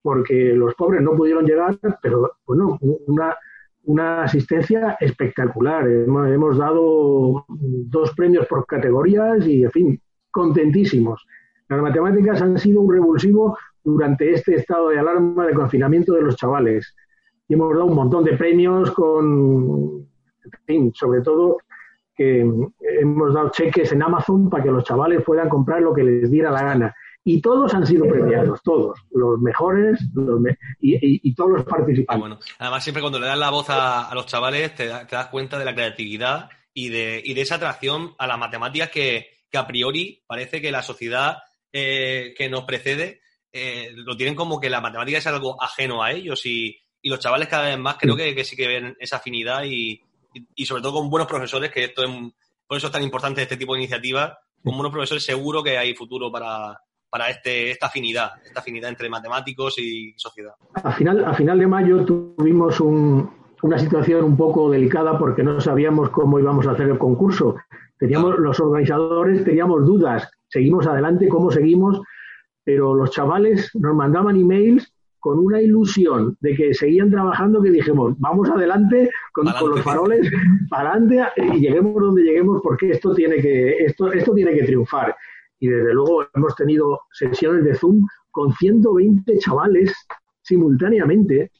porque 0.03 0.53
los 0.55 0.75
pobres 0.75 1.03
no 1.03 1.13
pudieron 1.17 1.45
llegar, 1.45 1.77
pero 2.01 2.31
bueno, 2.47 2.79
una, 3.07 3.37
una 3.85 4.23
asistencia 4.23 4.97
espectacular. 5.01 5.89
Hemos, 5.89 6.31
hemos 6.31 6.59
dado 6.59 7.45
dos 7.49 8.15
premios 8.15 8.47
por 8.47 8.67
categorías 8.67 9.45
y, 9.47 9.65
en 9.65 9.71
fin, 9.73 10.01
contentísimos. 10.31 11.27
Las 11.69 11.81
matemáticas 11.81 12.41
han 12.43 12.59
sido 12.59 12.81
un 12.81 12.93
revulsivo 12.93 13.59
durante 13.85 14.33
este 14.33 14.55
estado 14.57 14.89
de 14.89 14.99
alarma 14.99 15.47
de 15.47 15.55
confinamiento 15.55 16.13
de 16.15 16.23
los 16.23 16.37
chavales. 16.37 16.95
Y 17.49 17.55
hemos 17.55 17.73
dado 17.73 17.87
un 17.87 17.95
montón 17.95 18.25
de 18.25 18.37
premios 18.37 18.91
con, 18.91 20.07
en 20.45 20.65
fin, 20.67 20.93
sobre 20.95 21.21
todo 21.23 21.59
que 22.15 22.41
hemos 23.01 23.35
dado 23.35 23.51
cheques 23.51 23.93
en 23.93 24.03
Amazon 24.03 24.51
para 24.51 24.65
que 24.65 24.71
los 24.71 24.85
chavales 24.85 25.23
puedan 25.25 25.49
comprar 25.49 25.81
lo 25.83 25.95
que 25.95 26.03
les 26.03 26.31
diera 26.31 26.51
la 26.51 26.63
gana. 26.63 26.95
Y 27.25 27.41
todos 27.43 27.75
han 27.75 27.87
sido 27.87 28.07
premiados, 28.07 28.63
todos, 28.63 28.99
los 29.11 29.39
mejores 29.41 30.01
los 30.15 30.41
me- 30.41 30.57
y, 30.81 30.95
y- 30.95 31.21
y 31.23 31.35
todos 31.35 31.51
los 31.51 31.65
participantes. 31.65 32.21
Bueno, 32.21 32.39
además 32.59 32.83
siempre 32.83 33.03
cuando 33.03 33.21
le 33.21 33.27
das 33.27 33.39
la 33.39 33.51
voz 33.51 33.69
a, 33.71 34.09
a 34.09 34.15
los 34.15 34.25
chavales 34.27 34.75
te, 34.75 34.87
da- 34.87 35.07
te 35.07 35.15
das 35.15 35.27
cuenta 35.27 35.59
de 35.59 35.65
la 35.67 35.75
creatividad 35.75 36.49
y 36.73 36.89
de, 36.89 37.21
y 37.23 37.35
de 37.35 37.41
esa 37.43 37.57
atracción 37.57 38.13
a 38.19 38.27
las 38.27 38.39
matemáticas 38.39 38.91
que, 38.91 39.27
que 39.51 39.59
a 39.59 39.67
priori 39.67 40.23
parece 40.27 40.61
que 40.63 40.73
la 40.73 40.83
sociedad 40.83 41.37
eh, 41.81 42.35
que 42.37 42.49
nos 42.49 42.65
precede 42.65 43.21
eh, 43.53 43.91
lo 43.95 44.17
tienen 44.17 44.35
como 44.35 44.61
que 44.61 44.69
la 44.71 44.81
matemática 44.81 45.19
es 45.19 45.27
algo 45.27 45.61
ajeno 45.63 46.03
a 46.03 46.13
ellos 46.13 46.45
y, 46.45 46.77
y 47.01 47.09
los 47.09 47.19
chavales 47.21 47.49
cada 47.49 47.69
vez 47.69 47.79
más 47.79 47.97
creo 47.99 48.15
que, 48.17 48.35
que 48.35 48.45
sí 48.45 48.57
que 48.57 48.67
ven 48.69 48.97
esa 49.01 49.17
afinidad 49.17 49.63
y, 49.65 49.93
y, 50.35 50.47
y 50.55 50.67
sobre 50.67 50.83
todo 50.83 50.95
con 50.95 51.09
buenos 51.11 51.29
profesores, 51.29 51.71
que 51.71 51.85
esto 51.85 52.03
es, 52.05 52.11
por 52.67 52.77
eso 52.77 52.87
es 52.89 52.93
tan 52.93 53.03
importante 53.03 53.41
este 53.43 53.57
tipo 53.57 53.75
de 53.75 53.81
iniciativas, 53.81 54.33
con 54.63 54.75
buenos 54.75 54.93
profesores 54.93 55.25
seguro 55.25 55.63
que 55.63 55.79
hay 55.79 55.95
futuro 55.95 56.31
para, 56.31 56.79
para 57.09 57.31
este, 57.31 57.71
esta 57.71 57.87
afinidad, 57.87 58.33
esta 58.45 58.61
afinidad 58.61 58.91
entre 58.91 59.09
matemáticos 59.09 59.79
y 59.79 60.13
sociedad. 60.17 60.53
A 60.75 60.93
final, 60.93 61.25
a 61.25 61.33
final 61.33 61.59
de 61.59 61.67
mayo 61.67 62.05
tuvimos 62.05 62.79
un- 62.81 63.31
una 63.63 63.79
situación 63.79 64.25
un 64.25 64.37
poco 64.37 64.71
delicada 64.71 65.19
porque 65.19 65.43
no 65.43 65.61
sabíamos 65.61 66.11
cómo 66.11 66.39
íbamos 66.39 66.67
a 66.67 66.73
hacer 66.73 66.89
el 66.89 66.99
concurso. 66.99 67.57
Teníamos 67.99 68.39
los 68.39 68.61
organizadores, 68.61 69.43
teníamos 69.45 69.85
dudas, 69.85 70.29
seguimos 70.49 70.87
adelante, 70.87 71.29
cómo 71.29 71.51
seguimos, 71.51 72.01
pero 72.65 72.95
los 72.95 73.11
chavales 73.11 73.71
nos 73.75 73.95
mandaban 73.95 74.37
emails 74.37 74.93
con 75.21 75.39
una 75.41 75.61
ilusión 75.61 76.37
de 76.41 76.55
que 76.55 76.73
seguían 76.75 77.11
trabajando 77.11 77.61
que 77.61 77.71
dijimos, 77.71 78.15
vamos 78.19 78.49
adelante 78.51 79.11
con, 79.33 79.47
con 79.59 79.71
los 79.71 79.83
faroles 79.83 80.31
para 80.71 80.93
adelante 80.93 81.23
y 81.55 81.61
lleguemos 81.61 81.95
donde 82.01 82.23
lleguemos 82.23 82.61
porque 82.63 82.91
esto 82.91 83.15
tiene 83.15 83.37
que 83.37 83.85
esto 83.85 84.13
esto 84.13 84.33
tiene 84.35 84.53
que 84.55 84.65
triunfar. 84.65 85.17
Y 85.61 85.67
desde 85.69 85.93
luego 85.93 86.25
hemos 86.35 86.55
tenido 86.55 87.01
sesiones 87.13 87.65
de 87.65 87.75
Zoom 87.75 88.07
con 88.31 88.53
120 88.53 89.39
chavales 89.39 89.93
simultáneamente, 90.43 91.51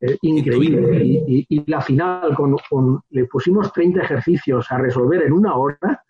eh, 0.00 0.18
increíble. 0.22 1.04
Y, 1.04 1.24
y- 1.26 1.46
y 1.48 1.70
la 1.70 1.80
final, 1.80 2.34
con, 2.34 2.56
con- 2.68 3.00
le 3.10 3.24
pusimos 3.26 3.72
30 3.72 4.02
ejercicios 4.02 4.70
a 4.70 4.78
resolver 4.78 5.22
en 5.22 5.32
una 5.32 5.54
hora. 5.54 6.02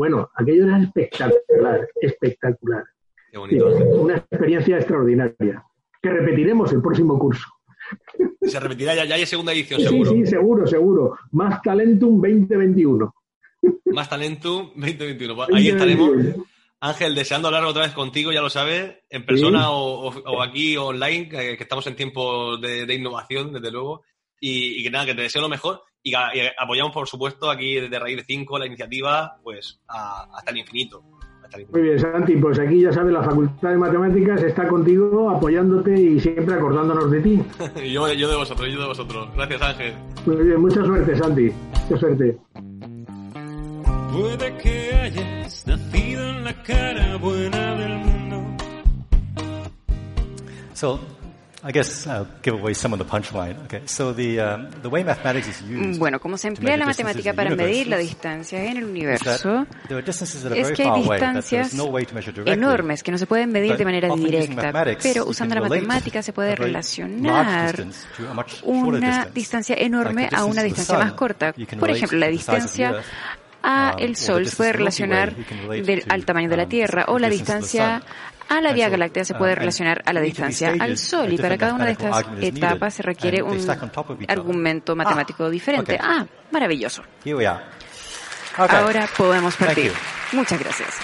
Bueno, 0.00 0.30
aquello 0.34 0.64
era 0.64 0.78
espectacular, 0.78 1.86
espectacular. 2.00 2.84
Qué 3.30 3.32
Sí, 3.32 3.38
bonito. 3.38 3.66
una 4.00 4.16
experiencia 4.16 4.78
extraordinaria. 4.78 5.62
Que 6.02 6.08
repetiremos 6.08 6.72
el 6.72 6.80
próximo 6.80 7.18
curso. 7.18 7.46
Se 8.40 8.58
repetirá, 8.58 8.94
ya, 8.94 9.04
ya 9.04 9.16
hay 9.16 9.26
segunda 9.26 9.52
edición, 9.52 9.78
Sí, 9.82 9.86
seguro. 9.88 10.10
sí, 10.12 10.26
seguro, 10.26 10.66
seguro. 10.66 11.18
Más 11.32 11.60
Talentum 11.60 12.18
2021. 12.18 13.14
Más 13.92 14.08
Talentum 14.08 14.70
2021. 14.74 15.34
Pues 15.36 15.48
ahí 15.54 15.68
estaremos. 15.68 16.08
2021. 16.08 16.44
Ángel, 16.80 17.14
deseando 17.14 17.48
hablar 17.48 17.64
otra 17.66 17.82
vez 17.82 17.92
contigo, 17.92 18.32
ya 18.32 18.40
lo 18.40 18.48
sabes, 18.48 19.00
en 19.10 19.26
persona 19.26 19.70
o, 19.70 20.08
o- 20.08 20.22
o 20.32 20.42
aquí 20.42 20.78
online, 20.78 21.28
que, 21.28 21.52
estamos 21.60 21.86
en 21.88 21.94
tiempos 21.94 22.58
de, 22.62 22.86
de 22.86 22.94
innovación, 22.94 23.52
desde 23.52 23.70
luego. 23.70 24.02
Y, 24.40 24.80
y 24.80 24.82
que 24.82 24.90
nada, 24.90 25.04
que 25.04 25.14
te 25.14 25.20
deseo 25.20 25.42
lo 25.42 25.50
mejor. 25.50 25.82
Y, 26.02 26.12
apoyamos, 26.58 26.92
por 26.92 27.06
supuesto, 27.08 27.50
aquí 27.50 27.74
desde 27.74 27.98
Raíz 27.98 28.16
de 28.16 28.24
5 28.24 28.58
la 28.58 28.66
iniciativa, 28.66 29.36
pues, 29.42 29.80
a- 29.88 30.26
hasta 30.34 30.50
el 30.50 30.58
infinito. 30.58 31.02
Hasta 31.44 31.56
el 31.58 31.62
infinito. 31.64 31.72
Muy 31.72 31.82
bien, 31.82 31.98
Santi, 32.00 32.36
pues 32.36 32.58
aquí 32.58 32.80
ya 32.80 32.92
sabes, 32.92 33.12
la 33.12 33.22
Facultad 33.22 33.70
de 33.70 33.76
Matemáticas 33.76 34.42
está 34.42 34.66
contigo, 34.66 35.28
apoyándote 35.30 35.92
y 36.00 36.18
siempre 36.20 36.54
acordándonos 36.54 37.10
de 37.10 37.20
ti. 37.20 37.42
Yo, 37.92 38.10
yo 38.14 38.30
de 38.30 38.36
vosotros, 38.36 38.68
yo 38.72 38.80
de 38.80 38.86
vosotros. 38.86 39.28
Gracias, 39.36 39.60
Ángel. 39.62 39.94
Muy 40.26 40.36
bien, 40.36 40.60
mucha 40.60 40.82
suerte, 40.84 41.16
Santi. 41.16 41.50
Mucha 41.90 41.96
suerte. 41.98 42.38
Puede 44.12 44.56
que 44.58 44.94
hayas 44.94 45.66
nacido 45.66 46.28
en 46.30 46.44
la 46.44 46.62
cara 46.62 47.16
buena 47.16 47.74
del 47.76 47.98
mundo. 47.98 48.56
So, 50.74 50.98
I 51.62 51.72
guess 51.72 52.06
I'll 52.06 52.26
give 52.42 52.54
away 52.58 52.72
some 52.74 52.94
of 52.94 52.98
the 52.98 53.04
punchline. 53.04 53.54
Okay, 53.66 53.82
so 53.86 54.14
the 54.14 54.40
um, 54.40 54.70
the 54.82 54.88
way 54.88 55.04
mathematics 55.04 55.46
is 55.48 55.60
used. 55.60 55.98
Bueno, 55.98 56.18
como 56.18 56.38
se 56.38 56.48
emplea 56.48 56.76
la 56.78 56.86
matemática 56.86 57.34
para 57.34 57.50
medir 57.54 57.86
la 57.88 58.00
is- 58.00 58.08
distancia 58.08 58.64
en 58.64 58.78
el 58.78 58.84
universo 58.84 59.66
there 59.86 59.96
are 59.98 60.02
distances 60.02 60.42
that 60.42 60.52
are 60.52 60.60
es 60.60 60.68
very 60.68 60.76
que 60.76 60.82
hay 60.84 60.88
far 60.88 60.96
away 61.04 61.20
that 61.20 61.34
distancias 61.34 61.68
there's 61.70 61.74
no 61.74 61.84
way 61.92 62.06
to 62.06 62.14
measure 62.14 62.32
directly. 62.32 62.54
enormes 62.54 63.02
que 63.02 63.12
no 63.12 63.18
se 63.18 63.26
pueden 63.26 63.52
medir 63.52 63.72
But 63.72 63.78
de 63.78 63.84
manera 63.84 64.08
directa, 64.16 64.54
mathematics, 64.54 65.02
pero 65.02 65.24
you 65.24 65.30
usando 65.30 65.54
can 65.54 65.62
la 65.62 65.68
relate 65.68 65.86
matemática 65.86 66.22
se 66.22 66.32
puede 66.32 66.56
relacionar 66.56 67.84
una 68.64 69.24
distance. 69.26 69.30
distancia 69.34 69.76
enorme 69.78 70.30
a 70.32 70.44
una 70.46 70.62
distancia 70.62 70.96
más 70.98 71.12
corta. 71.12 71.52
Por 71.78 71.90
ejemplo, 71.90 72.18
la 72.18 72.26
to 72.26 72.32
the 72.32 72.38
size 72.38 72.50
of 72.52 72.56
the 72.56 72.56
distancia 72.62 72.90
Earth, 72.90 73.04
a 73.62 73.92
um, 73.98 74.02
el 74.02 74.16
Sol 74.16 74.46
se 74.46 74.56
puede 74.56 74.72
relacionar 74.72 75.34
del- 75.36 76.04
al 76.08 76.24
tamaño 76.24 76.48
de 76.48 76.56
la 76.56 76.62
um, 76.62 76.68
Tierra 76.70 77.04
o 77.08 77.18
la 77.18 77.28
distancia. 77.28 78.02
A 78.50 78.60
la 78.60 78.72
Vía 78.72 78.88
Galáctea 78.88 79.24
se 79.24 79.32
um, 79.32 79.38
puede 79.38 79.54
relacionar 79.54 80.02
a 80.04 80.12
la 80.12 80.20
distancia 80.20 80.74
al 80.78 80.98
Sol 80.98 81.32
y 81.32 81.38
para 81.38 81.56
cada 81.56 81.72
una 81.72 81.86
de 81.86 81.92
estas 81.92 82.24
etapas 82.40 82.94
se 82.94 83.02
requiere 83.02 83.42
un 83.42 83.58
argumento 84.28 84.94
matemático 84.96 85.44
Ah, 85.44 85.50
diferente. 85.50 85.98
Ah, 86.02 86.26
maravilloso. 86.50 87.02
Ahora 88.56 89.08
podemos 89.16 89.54
partir. 89.56 89.92
Muchas 90.32 90.58
gracias. 90.58 90.98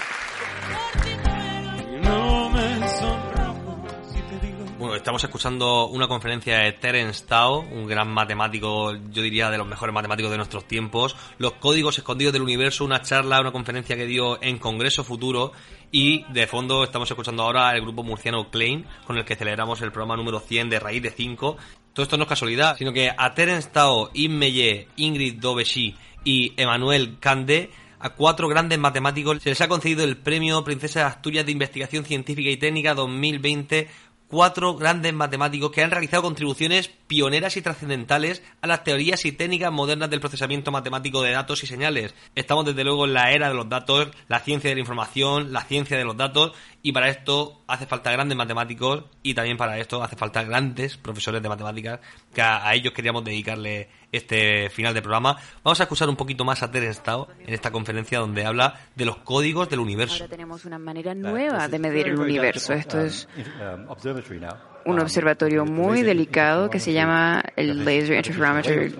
Estamos 4.97 5.23
escuchando 5.23 5.87
una 5.87 6.07
conferencia 6.07 6.57
de 6.59 6.73
Terence 6.73 7.25
Tao, 7.25 7.59
un 7.59 7.87
gran 7.87 8.09
matemático, 8.09 8.93
yo 9.11 9.21
diría 9.21 9.49
de 9.49 9.57
los 9.57 9.67
mejores 9.67 9.93
matemáticos 9.93 10.31
de 10.31 10.37
nuestros 10.37 10.67
tiempos. 10.67 11.15
Los 11.37 11.53
códigos 11.53 11.97
escondidos 11.97 12.33
del 12.33 12.41
universo, 12.41 12.83
una 12.83 13.01
charla, 13.01 13.39
una 13.39 13.51
conferencia 13.51 13.95
que 13.95 14.05
dio 14.05 14.41
en 14.41 14.57
Congreso 14.57 15.03
Futuro. 15.03 15.51
Y 15.91 16.25
de 16.33 16.47
fondo 16.47 16.83
estamos 16.83 17.09
escuchando 17.09 17.43
ahora 17.43 17.71
el 17.75 17.81
grupo 17.81 18.03
murciano 18.03 18.49
Klein, 18.49 18.85
con 19.05 19.17
el 19.17 19.25
que 19.25 19.35
celebramos 19.35 19.81
el 19.81 19.91
programa 19.91 20.17
número 20.17 20.39
100 20.39 20.69
de 20.69 20.79
Raíz 20.79 21.01
de 21.01 21.11
5. 21.11 21.57
Todo 21.93 22.03
esto 22.03 22.17
no 22.17 22.23
es 22.23 22.29
casualidad, 22.29 22.75
sino 22.77 22.91
que 22.91 23.11
a 23.15 23.33
Terence 23.33 23.69
Tao, 23.69 24.09
Meillet, 24.13 24.89
Ingrid 24.97 25.39
Dobeshi 25.39 25.95
y 26.23 26.53
Emmanuel 26.57 27.17
Candé 27.19 27.69
a 27.99 28.11
cuatro 28.11 28.47
grandes 28.47 28.77
matemáticos 28.77 29.41
se 29.41 29.49
les 29.49 29.61
ha 29.61 29.67
concedido 29.67 30.03
el 30.03 30.17
premio 30.17 30.63
Princesa 30.63 30.99
de 30.99 31.05
Asturias 31.05 31.45
de 31.45 31.51
Investigación 31.51 32.05
Científica 32.05 32.49
y 32.49 32.57
Técnica 32.57 32.93
2020. 32.93 33.87
Cuatro 34.27 34.75
grandes 34.75 35.13
matemáticos 35.13 35.71
que 35.71 35.83
han 35.83 35.91
realizado 35.91 36.23
contribuciones 36.23 36.89
pioneras 37.07 37.57
y 37.57 37.61
trascendentales 37.61 38.43
a 38.61 38.67
las 38.67 38.83
teorías 38.83 39.25
y 39.25 39.31
técnicas 39.31 39.71
modernas 39.71 40.09
del 40.09 40.19
procesamiento 40.19 40.71
matemático 40.71 41.21
de 41.21 41.31
datos 41.31 41.63
y 41.63 41.67
señales. 41.67 42.13
Estamos 42.35 42.65
desde 42.65 42.83
luego 42.83 43.05
en 43.05 43.13
la 43.13 43.31
era 43.31 43.49
de 43.49 43.55
los 43.55 43.69
datos, 43.69 44.09
la 44.27 44.39
ciencia 44.39 44.69
de 44.69 44.75
la 44.75 44.81
información, 44.81 45.53
la 45.53 45.61
ciencia 45.61 45.97
de 45.97 46.03
los 46.03 46.17
datos 46.17 46.51
y 46.81 46.91
para 46.91 47.09
esto 47.09 47.63
hace 47.67 47.85
falta 47.85 48.11
grandes 48.11 48.37
matemáticos 48.37 49.05
y 49.23 49.33
también 49.33 49.57
para 49.57 49.77
esto 49.77 50.03
hace 50.03 50.15
falta 50.15 50.43
grandes 50.43 50.97
profesores 50.97 51.41
de 51.41 51.49
matemáticas 51.49 51.99
que 52.33 52.41
a, 52.41 52.67
a 52.67 52.75
ellos 52.75 52.93
queríamos 52.93 53.23
dedicarle 53.23 53.89
este 54.11 54.69
final 54.69 54.93
de 54.93 55.01
programa. 55.01 55.37
Vamos 55.63 55.79
a 55.79 55.83
escuchar 55.83 56.09
un 56.09 56.15
poquito 56.15 56.45
más 56.45 56.63
a 56.63 56.71
Terence 56.71 57.01
Tao 57.01 57.27
en 57.39 57.53
esta 57.53 57.71
conferencia 57.71 58.19
donde 58.19 58.45
habla 58.45 58.79
de 58.95 59.05
los 59.05 59.17
códigos 59.17 59.69
del 59.69 59.79
universo. 59.79 60.15
Ahora 60.15 60.27
tenemos 60.27 60.65
una 60.65 60.79
manera 60.79 61.13
nueva 61.13 61.67
de 61.67 61.79
medir 61.79 62.05
very, 62.05 62.09
el 62.11 62.19
universo. 62.19 62.73
Esto 62.73 62.97
um, 62.97 63.05
es 63.05 63.27
um, 63.35 64.39
now. 64.39 64.76
Un 64.87 64.95
Um, 64.95 65.01
observatorio 65.01 65.65
muy 65.65 66.01
delicado 66.01 66.69
que 66.69 66.79
se 66.79 66.93
llama 66.93 67.43
el 67.55 67.83
Laser 67.85 68.15
Interferometer 68.15 68.93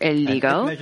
el 0.00 0.24
Legal. 0.24 0.78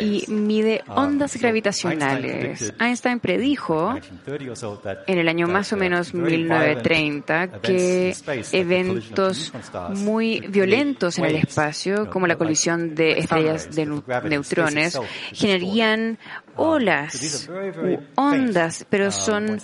Y 0.00 0.24
mide 0.28 0.82
Um, 0.86 0.98
ondas 0.98 1.36
gravitacionales. 1.40 2.74
Einstein 2.78 3.20
predijo 3.20 3.94
1930 3.94 4.50
or 4.50 4.56
so 4.56 4.78
that- 4.84 4.98
en 5.06 5.18
el 5.18 5.28
año 5.28 5.48
más 5.48 5.72
o 5.72 5.76
uh, 5.76 5.78
menos 5.78 6.12
very 6.12 6.44
violent 6.44 6.84
1930 6.86 7.42
events 7.44 8.22
que 8.52 8.58
eventos 8.58 9.52
muy 9.96 10.40
violentos 10.40 11.18
en 11.18 11.24
el 11.24 11.36
espacio, 11.36 12.10
como 12.10 12.26
la 12.26 12.36
colisión 12.36 12.94
de 12.94 13.18
estrellas 13.18 13.74
de 13.74 13.86
neutrones, 14.28 15.00
generarían. 15.32 16.18
Um, 16.56 16.64
olas 16.70 17.48
u 17.48 17.98
ondas, 18.16 18.84
pero 18.90 19.06
um, 19.06 19.10
son 19.12 19.58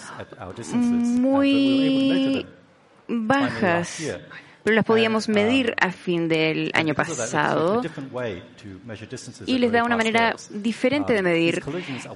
muy 1.21 2.47
bajas. 3.09 4.03
pero 4.63 4.77
las 4.77 4.85
podíamos 4.87 5.29
medir 5.29 5.75
a 5.79 5.93
fin 5.93 6.27
del 6.27 6.71
año 6.73 6.95
pasado 6.95 7.83
y 9.45 9.59
les 9.59 9.71
da 9.71 9.85
una 9.85 9.97
manera 9.97 10.35
diferente 10.49 11.13
de 11.13 11.23
medir 11.23 11.63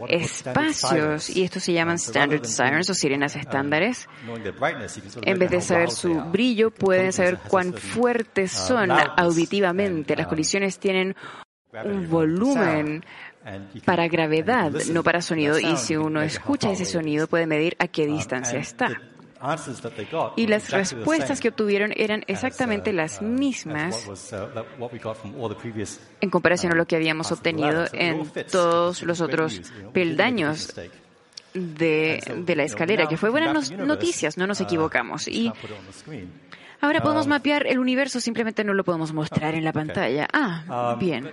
espacios 0.08 1.28
y 1.28 1.42
estos 1.42 1.62
se 1.62 1.74
llaman 1.74 1.96
standard 1.96 2.46
sirens 2.46 2.88
o 2.88 2.94
sirenas 2.94 3.36
estándares. 3.36 4.08
En 5.22 5.38
vez 5.38 5.50
de 5.50 5.60
saber 5.60 5.90
su 5.90 6.14
brillo, 6.14 6.70
pueden 6.70 7.12
saber 7.12 7.36
cuán 7.36 7.74
fuertes 7.74 8.50
son 8.50 8.90
auditivamente. 8.90 10.16
Las 10.16 10.26
colisiones 10.26 10.78
tienen 10.78 11.14
un 11.84 12.08
volumen 12.08 13.04
para 13.84 14.08
gravedad, 14.08 14.72
no 14.90 15.02
para 15.02 15.20
sonido, 15.20 15.58
y 15.58 15.76
si 15.76 15.96
uno 15.96 16.22
escucha 16.22 16.72
ese 16.72 16.86
sonido 16.86 17.26
puede 17.26 17.46
medir 17.46 17.76
a 17.78 17.88
qué 17.88 18.06
distancia 18.06 18.58
está. 18.58 19.02
Y 20.36 20.46
las 20.46 20.70
respuestas 20.70 21.40
que 21.40 21.48
obtuvieron 21.48 21.92
eran 21.96 22.24
exactamente 22.26 22.92
las 22.92 23.22
mismas 23.22 24.06
en 26.20 26.30
comparación 26.30 26.72
a 26.72 26.74
lo 26.74 26.86
que 26.86 26.96
habíamos 26.96 27.30
obtenido 27.32 27.86
en 27.92 28.30
todos 28.50 29.02
los 29.02 29.20
otros 29.20 29.60
peldaños 29.92 30.74
de, 31.54 32.20
de 32.44 32.56
la 32.56 32.64
escalera, 32.64 33.06
que 33.06 33.16
fue 33.16 33.30
buenas 33.30 33.70
noticias, 33.70 34.36
no 34.36 34.46
nos 34.46 34.60
equivocamos. 34.60 35.28
Y 35.28 35.52
Ahora 36.80 37.00
podemos 37.00 37.26
mapear 37.26 37.66
el 37.66 37.78
universo, 37.78 38.20
simplemente 38.20 38.62
no 38.62 38.72
lo 38.72 38.84
podemos 38.84 39.12
mostrar 39.12 39.54
en 39.54 39.64
la 39.64 39.72
pantalla. 39.72 40.28
Ah, 40.32 40.96
bien. 40.98 41.28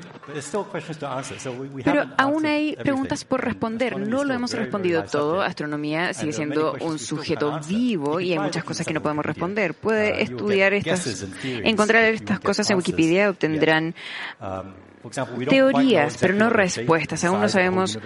Pero 1.84 2.04
aún 2.18 2.46
hay 2.46 2.76
preguntas 2.76 3.24
por 3.26 3.44
responder. 3.44 4.00
No 4.00 4.24
lo 4.24 4.34
hemos 4.34 4.54
respondido 4.54 5.04
todo. 5.04 5.42
Astronomía 5.42 6.14
sigue 6.14 6.34
siendo 6.34 6.76
un 6.82 7.00
sujeto 7.00 7.60
vivo 7.68 8.20
y 8.20 8.34
hay 8.34 8.40
muchas 8.40 8.64
cosas 8.64 8.88
que 8.88 8.94
no 8.94 9.02
podemos 9.02 9.26
responder. 9.26 9.74
Puede 9.74 10.24
estudiar 10.24 10.74
estas, 10.74 11.28
encontrar 11.44 12.04
estas 12.06 12.40
cosas 12.40 12.70
en 12.70 12.78
Wikipedia, 12.78 13.30
obtendrán 13.30 13.94
teorías, 15.50 16.18
pero 16.20 16.34
no 16.34 16.50
respuestas. 16.50 17.24
Aún 17.24 17.42
no 17.42 17.50
sabemos 17.50 18.00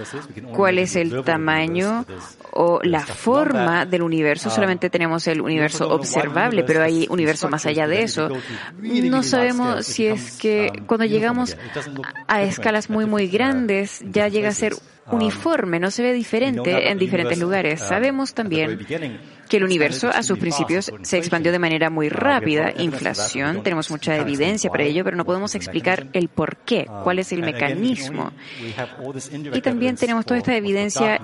cuál 0.54 0.80
es 0.80 0.96
el 0.96 1.24
tamaño 1.24 2.06
o 2.52 2.80
la 2.84 3.06
forma 3.06 3.86
del 3.86 4.02
universo. 4.02 4.50
Solamente 4.50 4.90
tenemos 4.90 5.28
el 5.28 5.42
universo 5.42 5.90
observable, 5.90 6.64
pero 6.64 6.84
hay 6.84 7.08
universo 7.10 7.50
más 7.50 7.66
allá 7.66 7.88
de 7.88 8.04
eso. 8.04 8.30
No 8.82 9.24
sabemos 9.24 9.86
si 9.86 10.08
es 10.08 10.38
que 10.38 10.72
cuando 10.86 11.06
llegamos 11.06 11.58
a 12.28 12.42
escalas 12.44 12.90
muy, 12.90 13.06
muy 13.06 13.28
grandes 13.28 14.02
ya 14.06 14.28
llega 14.28 14.50
a 14.50 14.54
ser 14.54 14.74
uniforme, 15.12 15.80
no 15.80 15.92
se 15.92 16.04
ve 16.04 16.14
diferente 16.14 16.90
en 16.90 16.98
diferentes 16.98 17.38
lugares. 17.38 17.80
Sabemos 17.82 18.34
también 18.34 18.80
que 19.48 19.58
el 19.58 19.64
universo 19.64 20.10
a 20.10 20.22
sus 20.22 20.38
principios 20.38 20.92
se 21.02 21.18
expandió 21.18 21.52
de 21.52 21.60
manera 21.60 21.90
muy 21.90 22.10
rápida, 22.10 22.72
inflación, 22.78 23.64
tenemos 23.64 23.90
mucha 23.90 24.16
evidencia 24.16 24.70
para 24.70 24.84
ello, 24.84 25.04
pero 25.04 25.18
no 25.18 25.26
podemos 25.26 25.56
explicar 25.56 26.08
el 26.14 26.30
por 26.30 26.58
qué, 26.58 26.86
cuál 27.04 27.20
es 27.20 27.32
el 27.32 27.42
mecanismo. 27.42 28.32
Y 29.54 29.62
también 29.62 29.96
tenemos 29.96 30.26
toda 30.26 30.38
esta 30.38 30.56
evidencia 30.56 31.20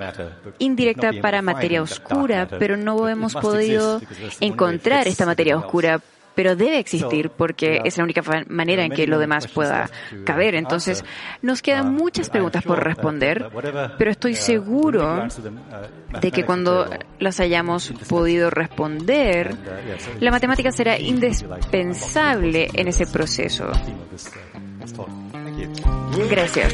indirecta 0.58 1.12
para 1.22 1.42
materia 1.42 1.82
oscura, 1.82 2.48
pero 2.48 2.78
no 2.78 3.08
hemos 3.08 3.34
podido 3.34 4.02
encontrar 4.40 5.08
esta 5.08 5.26
materia 5.26 5.58
oscura 5.58 6.02
pero 6.36 6.56
debe 6.56 6.80
existir 6.80 7.30
porque 7.30 7.82
es 7.84 7.98
la 7.98 8.04
única 8.04 8.22
manera 8.48 8.84
en 8.84 8.92
que 8.92 9.08
lo 9.08 9.20
demás 9.20 9.48
pueda 9.48 9.90
caber. 10.26 10.56
Entonces, 10.56 11.04
nos 11.42 11.62
quedan 11.62 11.94
muchas 11.94 12.30
preguntas 12.30 12.64
por 12.64 12.84
responder, 12.84 13.50
pero 13.98 14.12
estoy 14.12 14.36
seguro 14.36 15.28
de 16.22 16.32
que 16.32 16.44
cuando 16.44 16.88
las 17.20 17.40
hayamos 17.40 17.94
podido 18.08 18.50
responder, 18.50 19.56
la 20.20 20.32
matemática 20.32 20.72
será 20.72 21.00
indispensable 21.00 22.70
en 22.74 22.88
ese 22.88 23.06
proceso. 23.08 23.72
Gracias. 26.30 26.74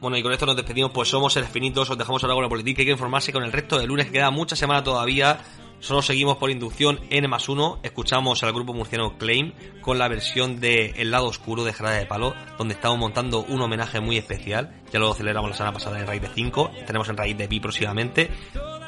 Bueno, 0.00 0.16
y 0.16 0.22
con 0.22 0.32
esto 0.32 0.46
nos 0.46 0.54
despedimos, 0.54 0.92
pues 0.92 1.08
somos 1.08 1.32
seres 1.32 1.50
finitos, 1.50 1.90
os 1.90 1.98
dejamos 1.98 2.22
ahora 2.22 2.34
con 2.34 2.44
la 2.44 2.48
política, 2.48 2.82
hay 2.82 2.86
que 2.86 2.92
informarse 2.92 3.32
con 3.32 3.42
el 3.42 3.50
resto 3.50 3.78
del 3.78 3.88
lunes, 3.88 4.06
que 4.06 4.12
queda 4.12 4.30
mucha 4.30 4.54
semana 4.54 4.84
todavía, 4.84 5.40
solo 5.80 6.02
seguimos 6.02 6.36
por 6.36 6.50
inducción 6.50 7.00
N 7.10 7.26
más 7.26 7.48
1, 7.48 7.80
escuchamos 7.82 8.44
al 8.44 8.52
grupo 8.52 8.72
murciano 8.72 9.18
Claim 9.18 9.52
con 9.80 9.98
la 9.98 10.06
versión 10.06 10.60
de 10.60 10.94
El 10.98 11.10
lado 11.10 11.26
oscuro 11.26 11.64
de 11.64 11.72
Jara 11.72 11.90
de 11.90 12.06
Palo, 12.06 12.32
donde 12.58 12.74
estamos 12.74 12.96
montando 12.96 13.40
un 13.40 13.60
homenaje 13.60 13.98
muy 13.98 14.16
especial, 14.16 14.80
ya 14.92 15.00
lo 15.00 15.12
celebramos 15.14 15.50
la 15.50 15.56
semana 15.56 15.72
pasada 15.72 15.98
en 15.98 16.06
Raíz 16.06 16.22
de 16.22 16.28
5, 16.28 16.70
tenemos 16.86 17.08
en 17.08 17.16
Raíz 17.16 17.36
de 17.36 17.48
Pi 17.48 17.58
próximamente, 17.58 18.30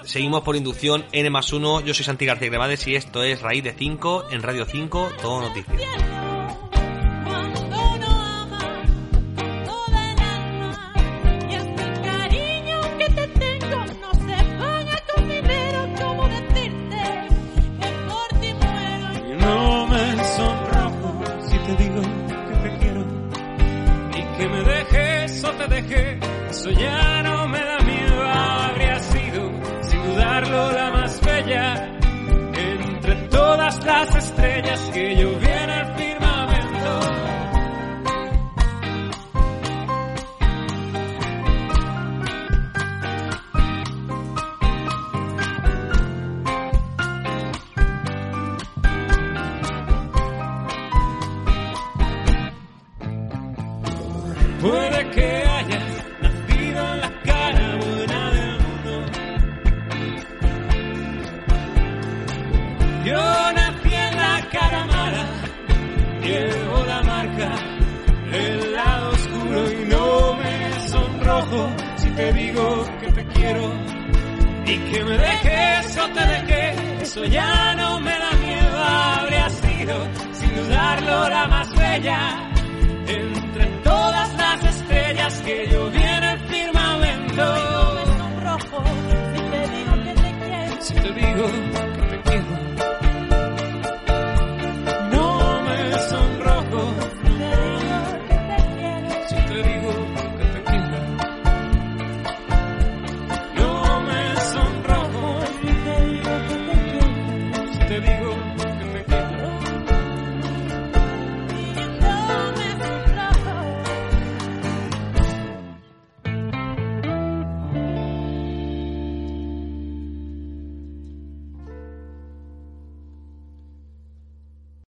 seguimos 0.04 0.42
por 0.42 0.54
inducción 0.54 1.06
N 1.10 1.28
más 1.28 1.52
1, 1.52 1.80
yo 1.80 1.92
soy 1.92 2.04
Santi 2.04 2.24
García 2.24 2.50
Cremades 2.50 2.86
y 2.86 2.94
esto 2.94 3.24
es 3.24 3.42
Raíz 3.42 3.64
de 3.64 3.72
5 3.72 4.26
en 4.30 4.42
Radio 4.42 4.64
5, 4.64 5.08
todo 5.20 5.40
noticias. 5.40 6.29
Las 33.90 34.14
estrellas 34.14 34.80
que 34.92 35.16
yo 35.16 35.30
vi 35.40 35.59
allá. 82.00 82.49